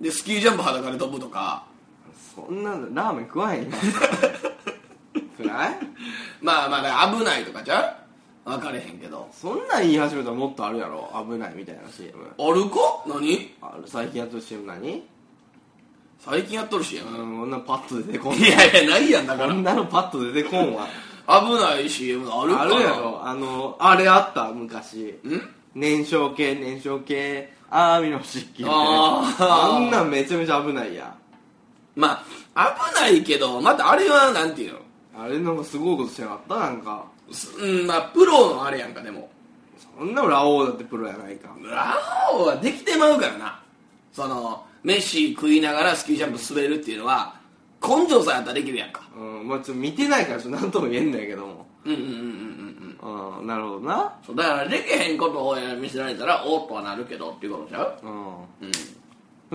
[0.00, 1.64] でスキージャンプ裸で飛ぶとか。
[2.34, 3.70] そんなのラーメン食わへんやん。
[5.36, 5.78] くらい
[6.42, 7.96] まあまあ危ないとかじゃ
[8.46, 8.50] う？
[8.50, 9.28] 分かれへんけど。
[9.32, 12.76] そんなん言い始めたらもっとあるやろ危ないみたいな CM あるか？
[13.06, 13.54] 何？
[13.62, 15.04] ある最近やってる CM 何？
[16.20, 16.96] 最近やっとるし。
[16.96, 19.48] やうんこんなパッと出てこんいやいやないやんだから。
[19.48, 20.86] こんなのパッと出てこんわ。
[21.26, 22.58] 危ない CM あるか。
[22.58, 23.20] なあるやろ。
[23.26, 25.18] あのあれあった昔。
[25.24, 25.40] ん？
[25.74, 28.80] 燃焼系燃焼系アーミの湿気みたいな。
[28.80, 29.76] あー。
[29.76, 31.06] あんなんめちゃめちゃ危ないや。
[31.06, 32.22] んま
[32.54, 34.78] あ危ないけどまたあれはなんていうの？
[35.22, 36.56] あれなんかすごいことしてなかった？
[36.56, 37.04] なんか。
[37.32, 39.30] すうんまあプロのあれやんかでも。
[39.98, 41.48] そんなラオウだってプロやないか。
[41.62, 41.96] ラ
[42.34, 43.62] オウはできてまうからな。
[44.12, 47.34] その飯食いながらスキージャンプ滑るっていうのは
[47.82, 49.02] 根性さんやったらできるやんか。
[49.16, 51.66] うんまあちょっと見てないからちょっと何とも言えんだけども。
[51.84, 53.46] うんうんうんうんうんうん。
[53.46, 54.14] なるほどな。
[54.26, 57.98] そうだからできへんことを見せられたらおーっとはなるけどっていうことちゃう？
[58.02, 58.08] う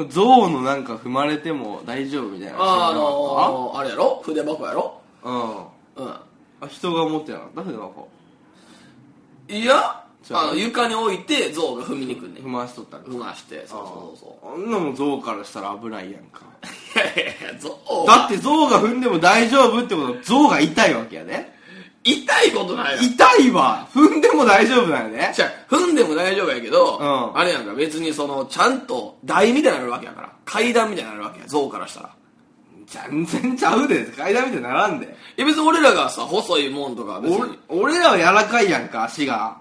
[0.01, 0.03] ん。
[0.03, 0.09] うん。
[0.09, 2.57] 象のなんか踏まれても大丈夫みたいな。
[2.57, 4.21] ああのー、あれやろ？
[4.23, 5.01] 筆箱やろ？
[5.23, 5.61] うん。
[5.61, 5.67] う
[6.61, 7.63] あ人が持ってなかった？
[7.63, 8.09] 筆箱。
[9.47, 12.41] んいやああの床に置いて象が踏みにくんね。
[12.41, 14.63] ん踏ましとったら踏ましてそうそうそう。
[14.63, 16.41] あんなもん象からしたら危ないやんか。
[16.95, 21.53] いやいやいや象だって象が踏んでも大丈夫ってことは象が痛いわけやで。
[22.03, 23.05] 痛いことないやん。
[23.05, 23.88] 痛いわ。
[23.93, 27.38] 踏んでも大丈夫なんやでじゃあ踏んでも大丈夫やけど、うん。
[27.38, 30.31] あれやんか別にそのちゃんと台みたいになるわけやから。
[30.45, 32.09] 階段みたいになるわけや象からしたら。
[32.85, 34.05] 全然ちゃうで。
[34.05, 35.05] 階段みたいにならんで。
[35.38, 37.57] いや別に俺らがさ細いもんとか別に。
[37.69, 39.57] 俺俺らは柔らかいやんか足が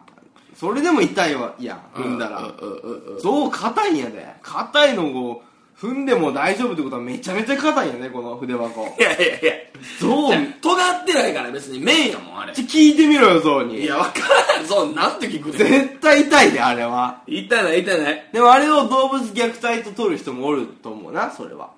[0.54, 2.40] それでも痛いわいやん踏んだら。
[2.40, 4.26] うんう硬いんやで。
[4.42, 5.42] 硬いのを
[5.76, 8.86] 踏んでも大丈夫ってことはめちゃめちゃ硬いんやねこの筆箱。
[8.98, 9.52] いやいやいや。
[10.00, 12.54] 象じゃあ尖ってないから別に面やもんあれ。
[12.54, 13.80] ちょ聞いてみろよ象に。
[13.82, 14.66] いや分からん。
[14.66, 15.58] そうなんて聞くねん。
[15.58, 17.22] 絶対痛いであれは。
[17.26, 18.10] 痛ない痛な。
[18.10, 21.70] いでもあれを動物虐待と取る人もおると思うなそれは。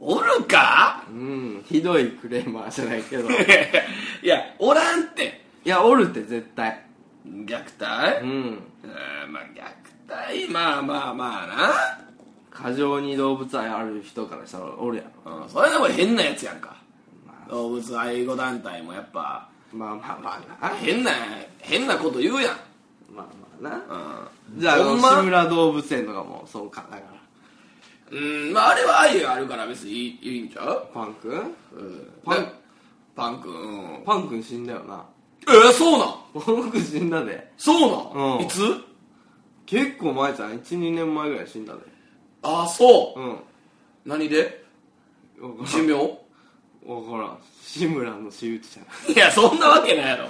[0.00, 1.04] おるか？
[1.10, 3.28] うんひどいクレーマーじゃないけど。
[3.28, 3.34] い
[4.22, 5.42] いやおらんって。
[5.64, 6.80] やおるって絶対
[7.26, 8.22] 虐待？
[8.22, 8.28] うん。
[8.28, 10.52] うんまあ虐待？
[10.52, 11.98] まあまあまあ
[12.50, 15.30] 過剰に動物愛ある人からしたらおるやろ。
[15.30, 15.48] なうん。
[15.48, 16.76] それでも変なやつやんか。
[17.48, 19.48] 動物愛護団体もやっぱ。
[19.72, 20.76] まあまあまあな。
[20.76, 21.10] 変な
[21.60, 22.56] 変なこと言うやん。
[23.14, 23.26] まあ
[23.62, 24.26] まあな。
[24.54, 24.60] うん。
[24.60, 27.02] じゃあ志村動物園とかもそうかだか
[28.10, 28.18] ら。
[28.18, 30.86] うんまああれは愛があるから別にいいいいんちゃう？
[30.92, 31.32] パン君？
[31.32, 32.12] うん。
[32.22, 32.52] パンパン
[33.16, 34.04] パン君うん。
[34.04, 35.02] パン君死んだよな
[35.48, 36.18] えー、そうなん？
[36.34, 37.52] 僕死んだで。
[37.56, 38.42] そうなん、うん。
[38.42, 38.60] いつ？
[39.66, 41.80] 結構前じゃん12年前ぐらい死んだで。
[42.42, 43.20] あそう。
[43.20, 43.36] うん。
[44.04, 44.64] 何で？
[45.38, 45.94] 分か寿命？
[46.86, 47.38] 分からん。
[47.64, 49.12] 志村の仕打ちじゃない。
[49.14, 50.28] いやそんなわけないやろ。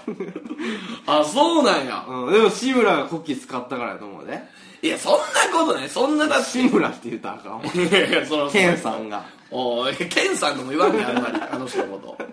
[1.06, 2.04] あそうなんや。
[2.08, 4.48] うん、でも志村が国旗使ったからやと思うね
[4.82, 5.18] いやそんな
[5.52, 5.88] ことない。
[5.88, 6.50] そんなだって。
[6.50, 7.64] 志村って言ったらあかんわ。
[7.74, 9.24] いやいやそのケンさんが。
[9.50, 11.40] おいケンさんとも言わんねあんまり。
[11.50, 12.24] あの人のこと。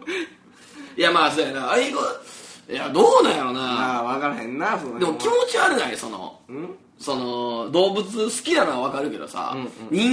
[0.97, 1.71] いやまあそうやな。
[1.71, 2.01] あいこ
[2.69, 3.61] いやどうなんやろな。
[3.61, 6.39] ああ分からへんなそのでも気持ち悪ないその。
[6.47, 6.75] うん？
[6.99, 9.71] その動物好きなのは分かるけどさ、うんうん。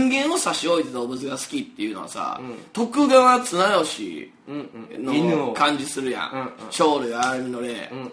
[0.08, 2.58] 人間を差し置いて動物が好きっていうのはさ、うん。
[2.72, 6.50] 徳川綱吉の感じするやん、うんうん。
[6.70, 8.10] 生類憐みの霊、うんうんうん。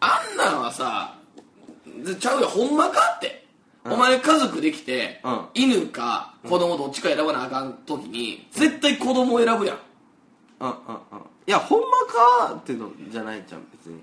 [0.00, 1.16] あんなんはさ
[2.20, 3.46] ちゃうよほんまかって、
[3.86, 5.40] お前家族できて、うん。
[5.54, 9.78] 犬か子供どっちか選ばなあかん時に絶対子供を選ぶやん。
[10.60, 11.86] うんうんうんいやほんま
[12.48, 14.00] かってのじゃないじゃん別に。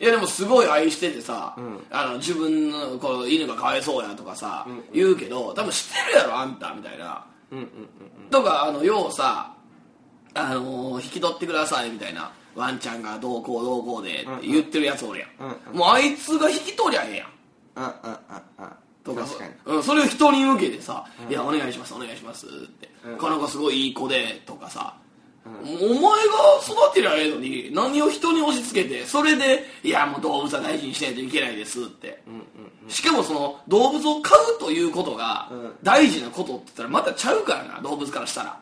[0.00, 1.80] いやでもすごい愛しててさ、うん。
[1.90, 7.24] あの自分のこう犬がかわいそうやとかさ、うん言うけど多分知ってるやろあんたみたいな。
[7.50, 7.66] うんうん
[8.30, 9.54] とかあのようさ
[10.34, 12.32] あのー引き取ってくださいみたいな。
[12.54, 15.78] ワンちゃんがどうこうどうこうでって言ってるやつおるやん、うんうん。
[15.78, 17.28] もうあいつが引き取りゃええやん。
[17.76, 18.72] うんうんうんうん。
[19.04, 19.52] とか確かに。
[19.66, 23.16] うん、それを人に向けてさ「いやお願いしますお願いします」って「うん。
[23.16, 24.96] この子すごいいい子で」とかさ、
[25.64, 26.10] お前が
[26.62, 32.22] 育てりゃええのに何を人に押し付けてそれで「いやもう動物は大事にしないといけないです」って、
[32.88, 35.72] しかもその動物を飼うということがうん。
[35.82, 38.60] 大事なことって言ったらまたちゃうからな動物からしたら、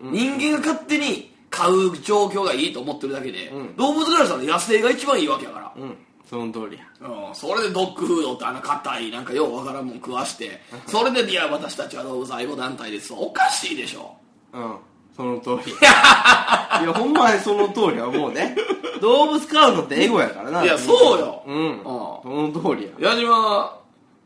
[0.00, 3.76] 人間が勝手に飼う状況がいいと思ってるだけで、うん。
[3.76, 5.96] 動物からしたら野生が一番いいわけやから、うん。
[6.28, 6.84] その通りや。
[7.00, 10.60] うん、それでドッグフードってあの硬いなんかようわからんもん食わして。
[10.86, 14.14] それで「いや私たちは動物愛護団体です」おかしいでしょ。
[14.52, 14.76] うん
[15.18, 15.72] その通り。
[15.72, 16.94] いや。
[16.94, 18.56] ほんまにその通りはもうね
[19.02, 20.62] 動物飼うのってエゴやからな。
[20.62, 21.42] いやそうよ。
[21.44, 21.80] うん。
[21.82, 23.10] その通りや。
[23.10, 23.78] 矢島は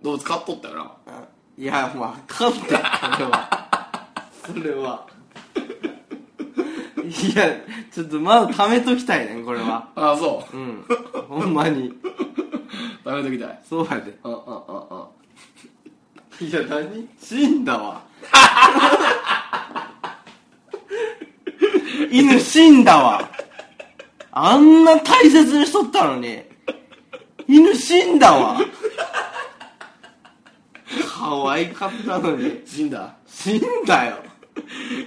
[0.02, 0.92] 動物飼っとったよな。
[1.56, 3.68] いやまあかんだそれは。
[4.44, 5.06] それは。
[7.02, 7.56] いや
[7.90, 9.88] ちょっとまだ貯めときたいねんこれは。
[9.94, 10.56] ああそう。
[10.56, 10.84] うん。
[11.26, 11.90] ほんまに。
[13.02, 13.60] 食べときたい。
[13.66, 14.18] そうやで。
[14.24, 14.52] うんうんうん
[16.40, 16.46] うん。
[16.46, 17.08] いや何？
[17.18, 18.11] 死んだわ
[22.12, 23.30] 犬死んだわ。
[24.30, 26.42] あんな大切にしとったのに。
[27.48, 28.60] 犬死んだわ。
[31.08, 32.62] 可愛かったのに。
[32.66, 33.16] 死んだ？
[33.26, 34.18] 死んだよ。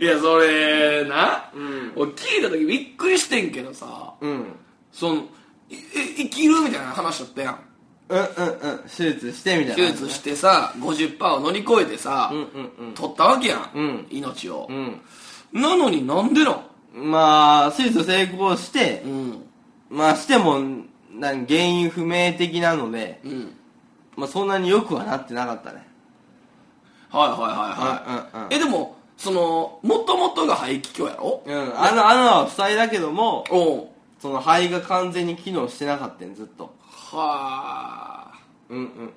[0.01, 1.93] いやそれな、うん。
[1.95, 4.15] 俺聞いた時びっくりしてんけどさ。
[4.19, 4.45] うん。
[4.91, 5.25] その
[5.69, 7.59] 生きるみたいな話だったやん。
[8.09, 8.27] うんうんう
[8.77, 8.79] ん。
[8.83, 9.75] 手術してみたいな。
[9.75, 12.39] 手術してさ50%を乗り越えてさ、うん
[12.87, 12.93] うん。
[12.95, 14.07] 取ったわけやん、うん。
[14.09, 14.65] 命を。
[14.67, 15.01] う、ん。
[15.53, 16.61] なのになんでなん？
[16.95, 19.43] まあ手術成功してうん。
[19.89, 20.59] まあしても
[21.11, 23.53] なん原因不明的なのでうん。
[24.15, 25.85] まあそんなによくはなってなかったね。
[27.09, 28.53] はいはいはいはい、うんうんうん。
[28.53, 31.43] えでもそのもともとが肺気胸やろ？
[31.45, 31.79] うん。
[31.79, 33.43] あの穴は塞いだけども
[34.19, 36.73] その肺が完全に機能してなかったんずっと。
[36.89, 38.39] はあ。
[38.69, 39.11] うんうんうん。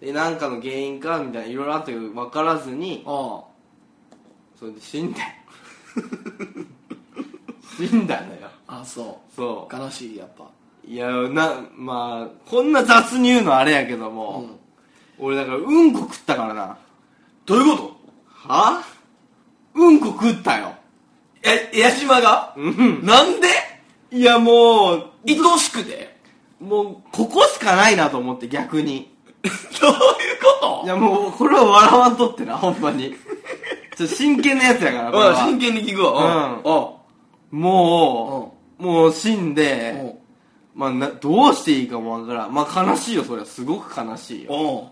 [0.00, 3.44] で何かの原因かみたいないろいろあったけど分からずにあ
[4.58, 5.28] それで死んだよ
[7.76, 8.48] 死んだのよ。
[8.66, 9.76] あそそう。
[9.76, 10.44] 悲しいやっぱ。
[10.86, 14.58] いやなまあこんな雑に言うのあれやけども、
[15.18, 16.76] 俺だからうんこ食ったからな。
[17.46, 17.92] どういうこ
[18.26, 18.82] は？
[19.74, 20.74] うんこ食ったよ。
[21.42, 22.54] とえ矢島が？
[22.56, 23.04] うん。
[23.04, 23.48] なんで？
[24.12, 26.16] いやもう愛しくて？
[26.60, 29.14] もうここしかないなと思って逆に。
[29.80, 29.96] どういう
[30.60, 30.82] こと？
[30.84, 33.14] いやもうこれは笑わんとってなほんまに
[34.00, 35.30] ちょっと真剣なやつやからこれは。
[35.30, 36.54] うん真剣に聞くわ。
[37.52, 37.58] うん。
[37.60, 39.54] もうもう死んうん。
[39.54, 40.16] で
[40.74, 42.54] まあなどうしていいかもわからん。
[42.54, 43.46] まあ悲しいよそれは。
[43.46, 44.90] すごく悲しいよ。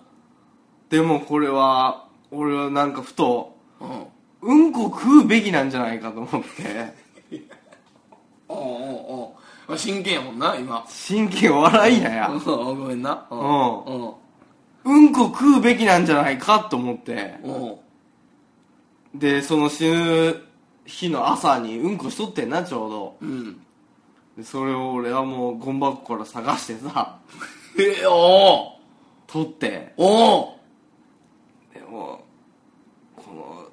[0.90, 4.06] でもこれは俺はなんかふとうん。
[4.42, 6.92] うんこ食うべきなんじゃないかと思って。
[8.46, 8.66] お うおう
[9.22, 10.84] おうまあ真剣やもんな今。
[10.86, 12.28] 真剣笑いなや。
[12.28, 12.40] うん。
[12.44, 13.26] ごめんな。
[13.30, 13.38] うん。
[13.38, 13.44] うん。
[13.46, 14.14] うん。
[14.84, 17.36] うんこ食うべきなんじゃないかと思って。
[17.42, 17.78] おう
[19.14, 20.42] でその死ぬ
[20.84, 23.16] 日の朝にうんこしとってんなちょうど。
[23.20, 23.60] うん。
[24.36, 27.18] でそれを俺はもうゴミ箱から探してさ
[27.78, 28.78] えおう。
[29.26, 29.92] 取って。
[29.96, 30.48] おう。
[31.74, 32.20] でも
[33.16, 33.66] この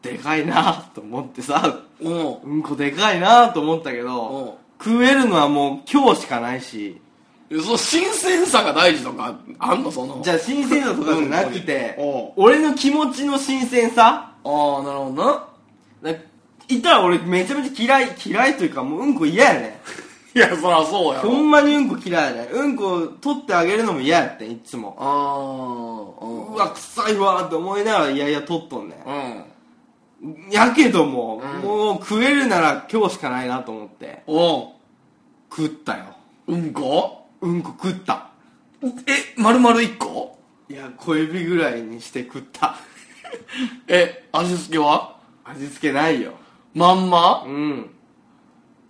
[0.00, 2.40] でかいなと思ってさおう。
[2.44, 4.82] うんこでかいなと思ったけおどう。
[4.82, 7.00] 食えるのはもう今日しかないし。
[7.50, 10.20] えその新鮮さが大事とかあんのその。
[10.22, 12.32] じゃあ新鮮さとかじゃなくておう。
[12.36, 15.44] 俺の気持ちの新鮮さああなるほどな。
[16.02, 16.18] だ
[16.68, 19.80] いたら俺めちゃめちゃ嫌い嫌いというかもううんこ嫌やね
[20.34, 24.96] いやそらそうやほんまにうんこ嫌いやねうんこ取ってあげるのも嫌やってんいつも。
[24.98, 29.10] あうわ臭いわって思いながらいやいや取っとんねあ
[30.22, 30.48] うん。
[30.48, 31.68] んやけども、うん。
[31.68, 34.22] もう食えるなら今日しかないなと思って。
[34.26, 34.72] お
[35.50, 36.04] 食ったよ。
[36.48, 37.26] うんこ？
[37.42, 38.28] うんこ食った。
[39.06, 40.38] え丸々1個？
[40.70, 42.76] いや小指ぐらいにして食った
[43.88, 45.16] え味付けは？
[45.44, 46.32] 味付けないよ。
[46.74, 47.42] まんま？
[47.46, 47.90] うん。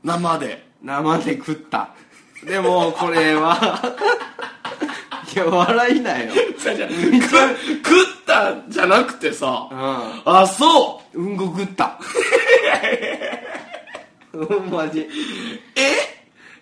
[0.02, 0.66] 生で。
[0.82, 1.90] 生で食った。
[2.46, 3.56] でもこれは
[5.34, 6.32] いや笑いなよ。
[6.58, 7.24] じゃじゃ食っ
[8.26, 9.74] たじゃなくてさう
[10.26, 11.98] あそんうんこ食った。
[14.34, 15.08] うんマジう
[15.76, 15.92] え？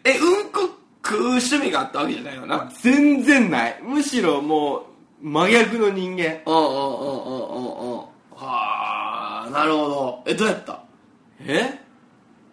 [0.05, 0.61] えうんこ
[1.05, 2.71] 食う趣味があったわけじゃないよな。
[2.81, 3.79] 全然ない。
[3.83, 4.83] むしろもう
[5.23, 6.41] 真逆の人間。
[6.45, 7.95] うんうんうんうんうんう。
[7.95, 7.99] ん
[8.35, 10.23] はあなるほど。
[10.27, 10.83] えどうやった？
[11.47, 11.79] え？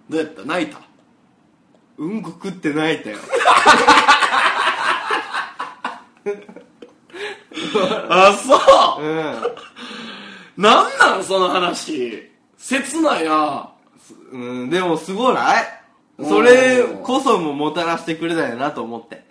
[0.07, 0.43] どうやった？
[0.43, 0.79] 泣いた？
[1.97, 3.17] うんこ食って泣いたよ。
[8.09, 8.55] あそ
[9.01, 9.03] う。
[9.03, 9.05] う
[10.61, 10.63] ん。
[10.63, 12.29] なんなんその話？
[12.57, 13.71] 切ないな。
[14.31, 15.63] うん、でもすごない？
[16.21, 19.25] それこそももたらしてくれたよなと思って。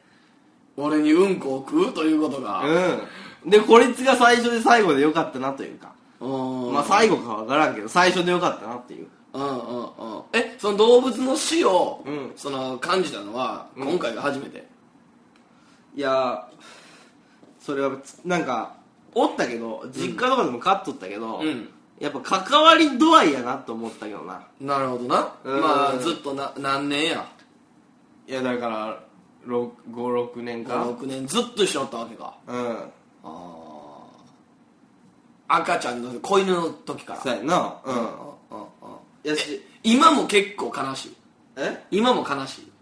[0.77, 1.93] 俺にうんこを食う？
[1.93, 3.01] ということがうん
[3.49, 5.93] でこいつが最初で最後でよかったなというか。
[6.21, 6.73] うん。
[6.73, 9.07] まあ最後かわからんけど最初でよかったなっていう。
[9.33, 9.83] うんうん。
[9.83, 9.89] うん
[10.33, 12.33] えその動物の死を、うん。
[12.37, 13.89] その感じたのはうん。
[13.89, 14.67] 今回が初めて、
[15.97, 16.49] いや
[17.61, 17.93] それは
[18.25, 18.75] なんか
[19.15, 21.69] おったけど実家とかでも飼っとったけど、うん。
[21.99, 24.47] やっぱ関わり度合いやなと思ったけどな。
[24.61, 25.61] なるほどな、うん。
[25.61, 27.29] まあずっとな何年や？
[28.29, 29.01] いやだから
[29.47, 30.85] 56年か。
[30.85, 32.35] 56年ずっと一緒におったわけか。
[32.47, 32.79] うん
[35.49, 37.21] 赤ちゃんの子犬の時から。
[37.21, 37.77] そうやな。
[37.85, 37.95] うん。
[37.95, 38.03] うん。
[38.03, 38.15] うんう
[38.65, 38.69] ん
[39.25, 39.65] やし。
[39.83, 41.17] 今も結構悲しい。
[41.57, 41.85] え？
[41.91, 42.73] 今も悲しい。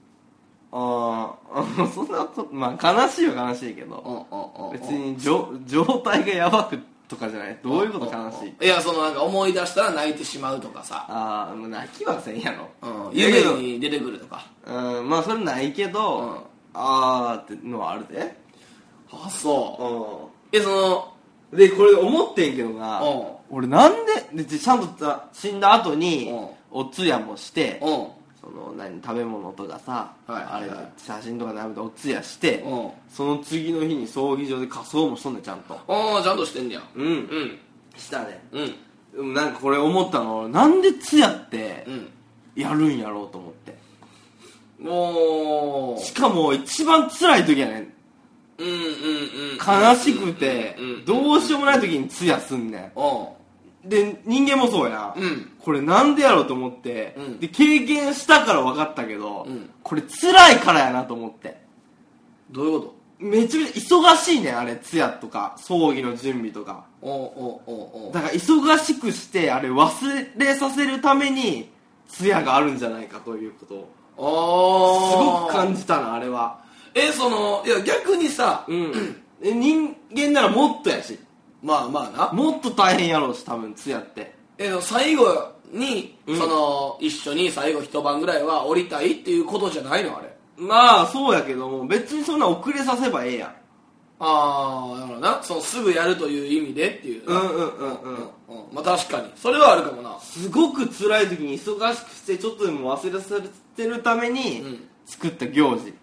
[0.73, 4.71] ああ そんなことまあ悲しいは悲しいけど。
[4.73, 6.79] 別に状状態がやばく
[7.09, 7.59] とかじゃない。
[7.63, 8.65] どういうこと悲しい？
[8.67, 12.69] いやそのなんか思い出したら泣いてしまうとかさ、ああ泣きはせんやろ。
[13.09, 14.45] うん、夢に出てくるとか。
[14.67, 15.09] うん。
[15.09, 16.37] まあそれないけど、うん。
[16.75, 18.37] あーってのはあるで。
[19.13, 20.33] あそう。
[20.33, 21.13] うえその
[21.55, 23.23] んでこれ思ってんけどなうん。
[23.51, 23.93] 俺なん
[24.35, 26.49] ででちゃんとさ死んだ後にうん。
[26.81, 28.07] お通夜もしてうん。
[28.41, 30.93] その何食べ物とかさ、はいあれはい。
[30.97, 32.91] 写真とか並べてお通夜して、うん。
[33.09, 35.75] その次の日に葬儀場で仮装もしとんねんちゃんと。
[35.75, 36.83] ああちゃんとしてんねや。
[36.95, 37.07] うん。
[37.07, 37.59] うん。
[37.97, 38.41] したね。
[39.15, 39.35] うん。
[39.35, 42.09] なんかこれ思ったのなんで通夜ってうん。
[42.55, 43.77] やるんやろうと思って。
[44.79, 47.93] もしかも一番辛い時やねん
[48.59, 53.37] 悲しくてうんどうしようもない時に通夜すんねうんん
[53.89, 55.15] で人間もそうや。
[55.17, 55.53] うん。
[55.59, 57.39] これなんでやろうと思って、うん。
[57.39, 59.71] で経験したから分かったけど、うん。
[59.83, 61.57] これ辛いからやなと思って。
[62.51, 66.85] どういうこめちゃめちゃ忙しいねんあれ通夜とか葬儀の準備とか。
[68.13, 71.71] だから忙しくしてあれ忘れさせるために
[72.09, 73.75] 通夜があるんじゃないかということ
[74.23, 75.11] を。
[75.11, 76.66] すごく感じたなあれは
[76.97, 79.23] えそのいや逆にさうん。
[79.43, 81.19] え人間ならもっとやし。
[81.63, 82.33] まあまあな。
[82.33, 84.35] もっと大変やろうし多分通夜って。
[84.57, 86.39] え最後に、うん。
[86.39, 90.35] その一緒に最後一晩ぐらいは降りたいっていうことじゃないのあれ。
[90.57, 93.55] まあそうやけども別にそんな遅れさせばええやん。
[94.19, 95.41] ああなるほどな。
[95.43, 97.41] そのすぐやるという意味でっていうな。
[97.43, 97.69] うんうんうん。
[97.69, 98.29] うんうん。
[98.73, 99.31] まあ確かに。
[99.37, 100.19] それはあるかもな。
[100.21, 103.37] すごく辛い時に忙しくしてちょっとでも忘れさ
[103.77, 104.89] せてるためにうん。
[105.05, 105.95] 作った行事、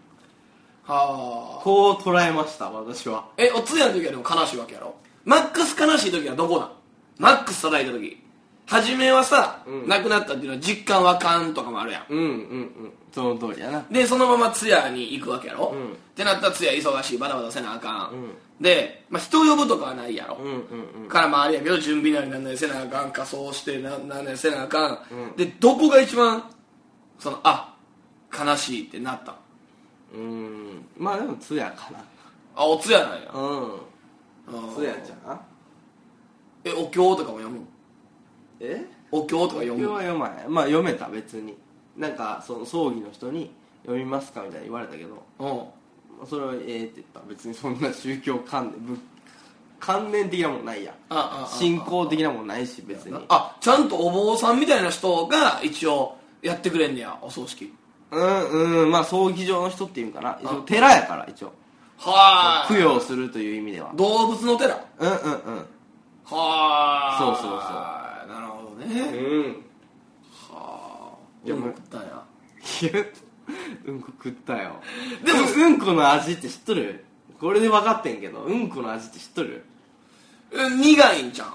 [0.85, 1.63] はあ。
[1.63, 3.29] こう捉えました私は。
[3.37, 4.95] えお通夜の時はでも悲しいわけやろ？
[5.25, 6.71] マックス悲しい時はどこなん？
[7.17, 8.19] マックス叩いた時。
[8.65, 9.87] 初めはさ、うん。
[9.89, 12.05] 亡くなったっていうのは実感わかんとかもあるやん。
[12.09, 12.29] うんうんう
[12.87, 12.93] ん。
[13.11, 13.85] その通りやな。
[13.91, 15.91] でそのまま通夜に行くわけやろ、うん。
[15.91, 18.31] ってなったら通夜忙しいバタバタせなあかん、うん。
[18.61, 21.09] で、まあ、人を呼ぶとかはないやろ、うんうんうん。
[21.09, 25.35] からまああれやけど準備なりなんなりせなあかん仮装してななんなりせなあかん、うん。
[25.35, 26.49] でどこが一番
[27.19, 27.75] そのあ
[28.33, 29.35] 悲しいってなった
[30.13, 30.85] うん。
[30.97, 31.89] まあでも通夜か
[32.55, 33.31] あお通夜なんや。
[33.33, 33.61] なうん。
[33.63, 35.39] うん通夜じゃん。
[36.65, 37.59] えお経とかも読む
[38.59, 38.85] え？
[39.11, 41.57] お経とか読む今日は読まないまあ読めた別に。
[41.97, 43.51] なんかその葬儀の人に
[43.83, 45.47] 読みますかみたいに言われたけどうん。
[45.47, 47.19] まあそれはええって言った。
[47.27, 48.97] 別にそんな宗教関連ぶ
[49.79, 50.91] 関連的なもんないや。
[50.91, 51.57] んあああ。
[51.57, 53.19] 信仰的なもんないし別に。
[53.29, 57.73] あちゃんとお坊さんみたいな人が一応やってくれんねやお葬式
[58.13, 60.39] うんうんまあ葬儀場の人っていうんかな。
[60.41, 61.53] 一応寺やから一応。
[61.97, 63.91] はあ供養するという意味では。
[63.95, 64.85] 動物の寺？
[64.99, 65.65] うんうんうん。
[66.25, 68.33] はあそうそうそう。
[68.33, 69.01] なるほどね。
[69.17, 69.63] うん。
[70.49, 71.49] はあい。
[71.49, 72.23] やもう食ったんや。
[73.85, 74.75] うんこ食ったよ。
[75.23, 77.03] でもうんうんこの味って知っとる？
[77.39, 79.65] これで分かってんけどうんこの味って知っとる？
[80.51, 81.53] うん苦いんじゃん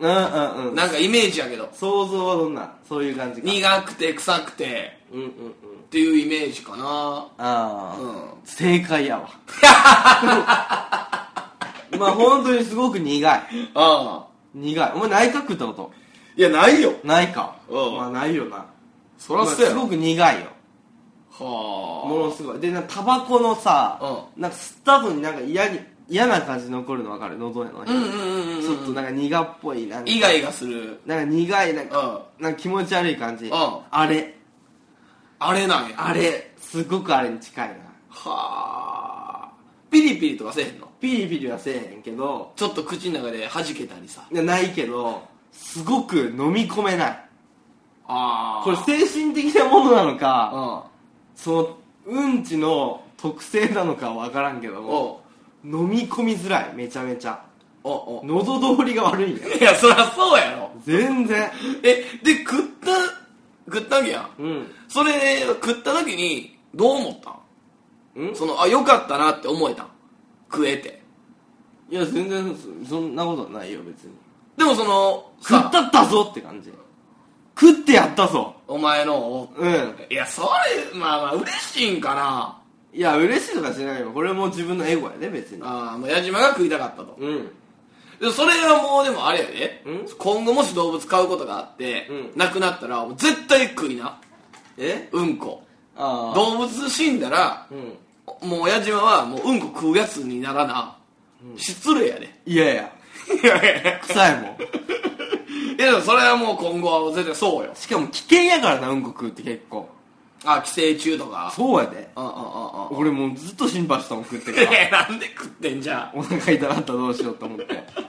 [0.00, 0.74] うんうんうん。
[0.74, 1.70] なんかイメージやけど。
[1.72, 2.74] 想像はどんな？
[2.88, 3.48] そういう感じか。
[3.48, 6.84] 苦くて臭くてっていうイメージかな。
[6.86, 8.30] ああ、うん。
[8.44, 9.30] 正解やわ。
[11.98, 13.22] まあ本当にすごく苦い。
[13.32, 13.42] あ
[13.74, 14.24] あ。
[14.54, 14.92] 苦い。
[14.94, 15.92] お前ないか食ったこと？
[16.36, 16.92] いやないよ。
[17.04, 17.54] ないか。
[17.68, 17.96] うん。
[17.96, 18.66] まあないよな。
[19.18, 19.76] そらそうやろ。
[19.76, 20.46] まあすごく苦いよ。
[21.30, 22.58] はものすごい。
[22.60, 23.98] でなんかタバコのさ、
[24.36, 27.38] うなんか吸った後になんか嫌に嫌な感じ残るの分かる？
[27.38, 28.04] 喉の辺、うん
[28.56, 30.10] うんちょっとなんか苦っぽいなんか。
[30.10, 31.00] イガイガする。
[31.06, 32.44] なんか苦いなんかうん。
[32.44, 33.46] なんか気持ち悪い感じ。
[33.46, 33.50] ん。
[33.52, 34.34] あれ
[35.46, 37.74] あれなんやあれすごくあれに近いな。
[38.08, 39.52] はあ。
[39.90, 40.88] ピリピリとかせえへんの？
[41.00, 44.26] ピリピリはせえへんけどちょっと口の中で弾けたりさ。
[44.32, 45.22] いやないけど
[45.52, 47.24] すごく飲み込めない。
[48.06, 50.90] あこれ精神的なものなのうか
[51.36, 51.38] ん。
[51.38, 55.22] そのうんちの特性なのかは分からんけどもお
[55.64, 57.44] 飲み込みづらいめちゃめちゃ。
[57.84, 59.46] おお喉通りが悪いんや。
[59.56, 60.70] いやそりゃそうやろ。
[60.84, 61.50] 全然。
[61.82, 62.90] えで食った
[63.66, 64.42] 食ったわけやん。
[64.42, 64.66] うん。
[64.88, 68.30] それ食った時にどう思ったん？
[68.30, 68.34] ん？
[68.34, 69.88] そのあよかったなって思えたん？
[70.50, 71.02] 食えて。
[71.90, 74.12] いや全然そそんなことないよ別に。
[74.56, 76.72] でもその食ったったぞって感じ。
[77.58, 78.54] 食ってやったぞ。
[78.66, 79.72] お前のうん。
[80.10, 82.60] いやそれまあまあ嬉しいんかな。
[82.92, 84.10] いや嬉しいとかしないよ。
[84.12, 85.62] これも自分のエゴやね別に。
[85.62, 87.16] ああもう矢島が食いたかったと。
[87.18, 87.46] うん。
[87.46, 87.52] で
[88.32, 89.82] それはもうでもあれやで。
[89.86, 90.08] ん？
[90.18, 92.32] 今後もし動物飼うことがあって、うん。
[92.36, 94.20] 亡くなったら絶対食いな。
[94.78, 95.08] え？
[95.12, 95.62] うんこ。
[95.96, 98.48] 動物死んだらうん。
[98.48, 100.96] もう親島はもううんこ食うやつにならな、
[101.56, 102.40] 失礼やで。
[102.46, 102.92] いやいや。
[103.42, 104.00] いやいや。
[104.00, 104.44] 臭いもん。
[104.44, 107.72] いやでもそれはもう今後は絶対そうよ。
[107.74, 109.88] しかも危険やからなうんこ食うって結構
[110.44, 111.52] あ寄生虫とか？
[111.54, 112.10] そうやで。
[112.14, 112.30] あああ
[112.84, 114.72] あ俺もうずっと心配したもん食っていから。
[114.78, 116.18] やなんで食ってんじゃん？
[116.18, 117.84] お腹痛なったらどうしようと思って。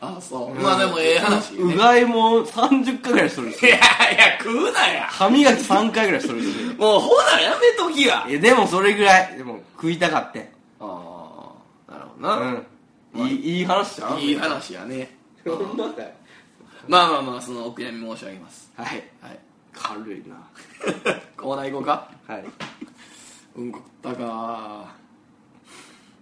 [0.00, 1.74] あそう、まあでもええ話よね。
[1.74, 3.62] うがいも30回ぐらいしとるし。
[3.62, 5.04] いやいや食うなや。
[5.04, 6.46] 歯磨き3回ぐらいしとるし。
[6.76, 8.26] もうほなやめときや。
[8.28, 9.36] えでもそれぐらい。
[9.38, 10.84] でも食いたかってあ
[11.88, 12.62] あなるほどな、
[13.14, 13.28] うん。
[13.28, 15.16] いいいい話じゃんいい話やね。
[16.86, 18.70] まあまあまあそのお悔やみ申し上げます。
[18.76, 19.02] はい。
[19.22, 19.38] はい
[19.76, 20.36] 軽いな。
[21.36, 22.10] コーナー行こうか。
[22.26, 22.44] はい。
[23.56, 24.94] うんこ食ったか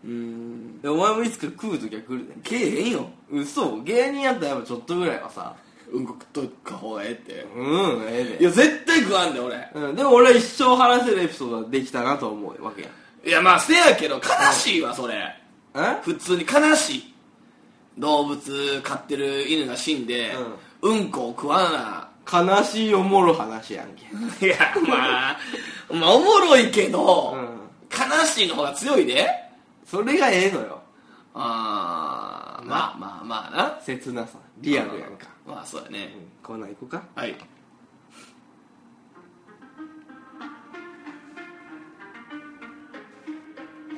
[0.04, 0.80] うーん。
[0.80, 3.08] でお前もいつか食う時は来るねけえへんよ。
[3.30, 3.80] 嘘。
[3.82, 5.54] 芸人やったらやっぱちょっとぐらいはさ。
[5.92, 7.46] うんこ食っとった方がええって。
[7.56, 8.42] うんええで。
[8.42, 9.68] いや絶対食わんで俺。
[9.74, 12.88] うん、でも俺は一生話せるエピソードができたなと思うわけや。
[13.24, 14.20] いやまあせやけど悲
[14.52, 15.14] しいわそれ。
[15.74, 16.00] え？
[16.02, 16.44] 普通に。
[16.44, 17.14] 悲しい。
[17.96, 20.32] 動物飼ってる犬が死んで、
[20.82, 24.04] うん、こを食わな悲しいおもろ話やんけ。
[24.46, 24.56] いや
[24.86, 25.38] まあ
[25.90, 27.64] まあおもろいけど、うん
[27.94, 29.28] 悲しいの方が強いで。
[29.86, 30.82] それがええのよ。
[31.34, 33.80] ああまあまあまあな。
[33.80, 34.38] 切なさ。
[34.58, 36.14] リアルやんか、まあそうやね。
[36.16, 37.02] うん、コーナー行こうか。
[37.14, 37.36] はい。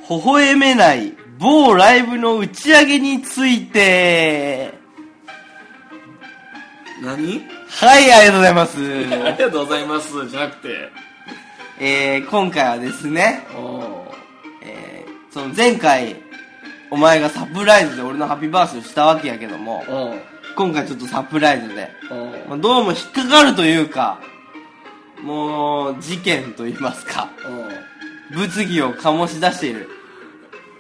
[0.09, 4.75] 微笑めない某ライブの打ち上げについて。
[7.03, 7.43] 何？
[7.79, 8.79] はいありがとうございます。
[8.79, 10.29] ありがとうございます。
[10.29, 10.89] じゃなくて。
[11.79, 13.47] えー、今回はですね、
[14.63, 16.17] えー、その前回
[16.91, 20.15] お前がサプライズで俺のハッピーバースデーをしたわけやけどもお
[20.57, 24.21] 今回ちょっとサプライズで、おまあ、どうも引っかかるというか
[25.23, 27.29] もう事件と言いますか
[28.35, 29.91] 物議を醸し出している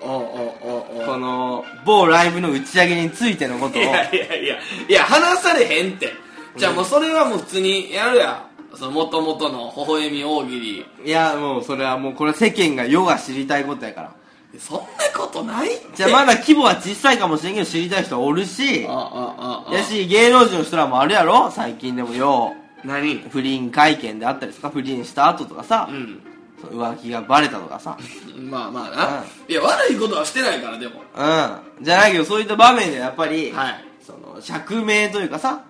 [0.01, 3.83] この某ライブの打ち上げについてのことを。
[3.83, 4.57] いやいやいや
[4.89, 6.26] いや話されへんって
[6.57, 8.33] じゃあもうそれはもう普通にやるや。
[8.33, 10.87] んその元々の微笑み大喜利。
[11.05, 14.13] いやもうそれはもうこれ世間が世が知りたいことやから。
[14.59, 14.85] そんな
[15.17, 15.87] ことないって。
[15.97, 18.87] じゃあまだ規模は小さいかもしれんけど知りたい人おるし。
[18.87, 21.51] ああああやし芸能人の人らもあるやろ？
[21.51, 22.53] 最近でもよ
[22.85, 23.19] 何？
[23.31, 26.23] 不倫会見であったりとか不倫した後とかさ、うん。
[26.63, 27.97] 浮気がバレたとかさ。
[28.37, 31.03] まあまあな、いや悪いことはしてないからでも。
[31.17, 31.85] うん。
[31.85, 33.85] じゃないけどそういった場面でやっぱり、はい。
[34.05, 35.63] その釈明というかさ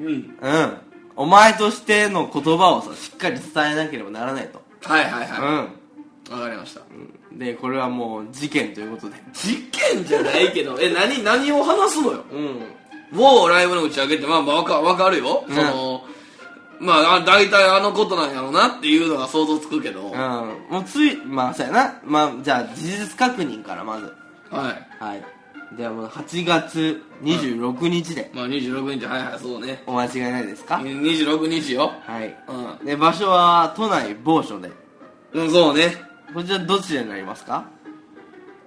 [0.00, 0.38] うん。
[0.40, 0.72] うん
[1.20, 4.62] お前としての言葉をさしっかり伝えなければならないと。
[4.84, 5.40] はいはいはい。
[6.30, 6.38] うん。
[6.38, 6.82] わかりました。
[7.32, 9.16] でこれはもう事件ということで。
[9.32, 10.78] 事件じゃないけど。
[10.80, 12.24] え何何を話すのよ？
[12.30, 13.18] うん。
[13.18, 15.54] もうライブの打ち上げってまあまあわかわかるよ、うん。
[15.56, 16.04] その
[16.78, 20.16] まああ大体あのことなんやろうなっていうのが想像つくけど、うん。
[20.70, 22.00] もうついまあそうやな。
[22.04, 24.04] まあじゃあ事実確認からまず。
[24.50, 25.02] はい。
[25.02, 25.37] はい
[25.76, 28.30] ではもう8月26日で。
[28.34, 29.04] まあ26日。
[29.06, 29.82] はいはいそうね。
[29.86, 31.92] お間違いないですか？26日よ。
[32.02, 32.36] はい。
[32.80, 32.86] うん。
[32.86, 34.70] で場所は都内某所で。
[35.34, 35.94] うんそうね。
[36.32, 37.66] こちらどちらになりますか？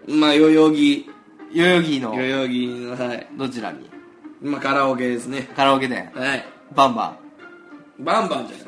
[0.07, 1.09] まあ代々木。
[1.55, 2.15] 代々木の。
[2.15, 3.27] 代々木のはい。
[3.37, 3.89] どちらに？
[4.41, 5.49] まあカラオケですね。
[5.55, 6.45] カラオケ店はい。
[6.75, 7.17] バンバ
[7.99, 8.67] バンバンじゃない。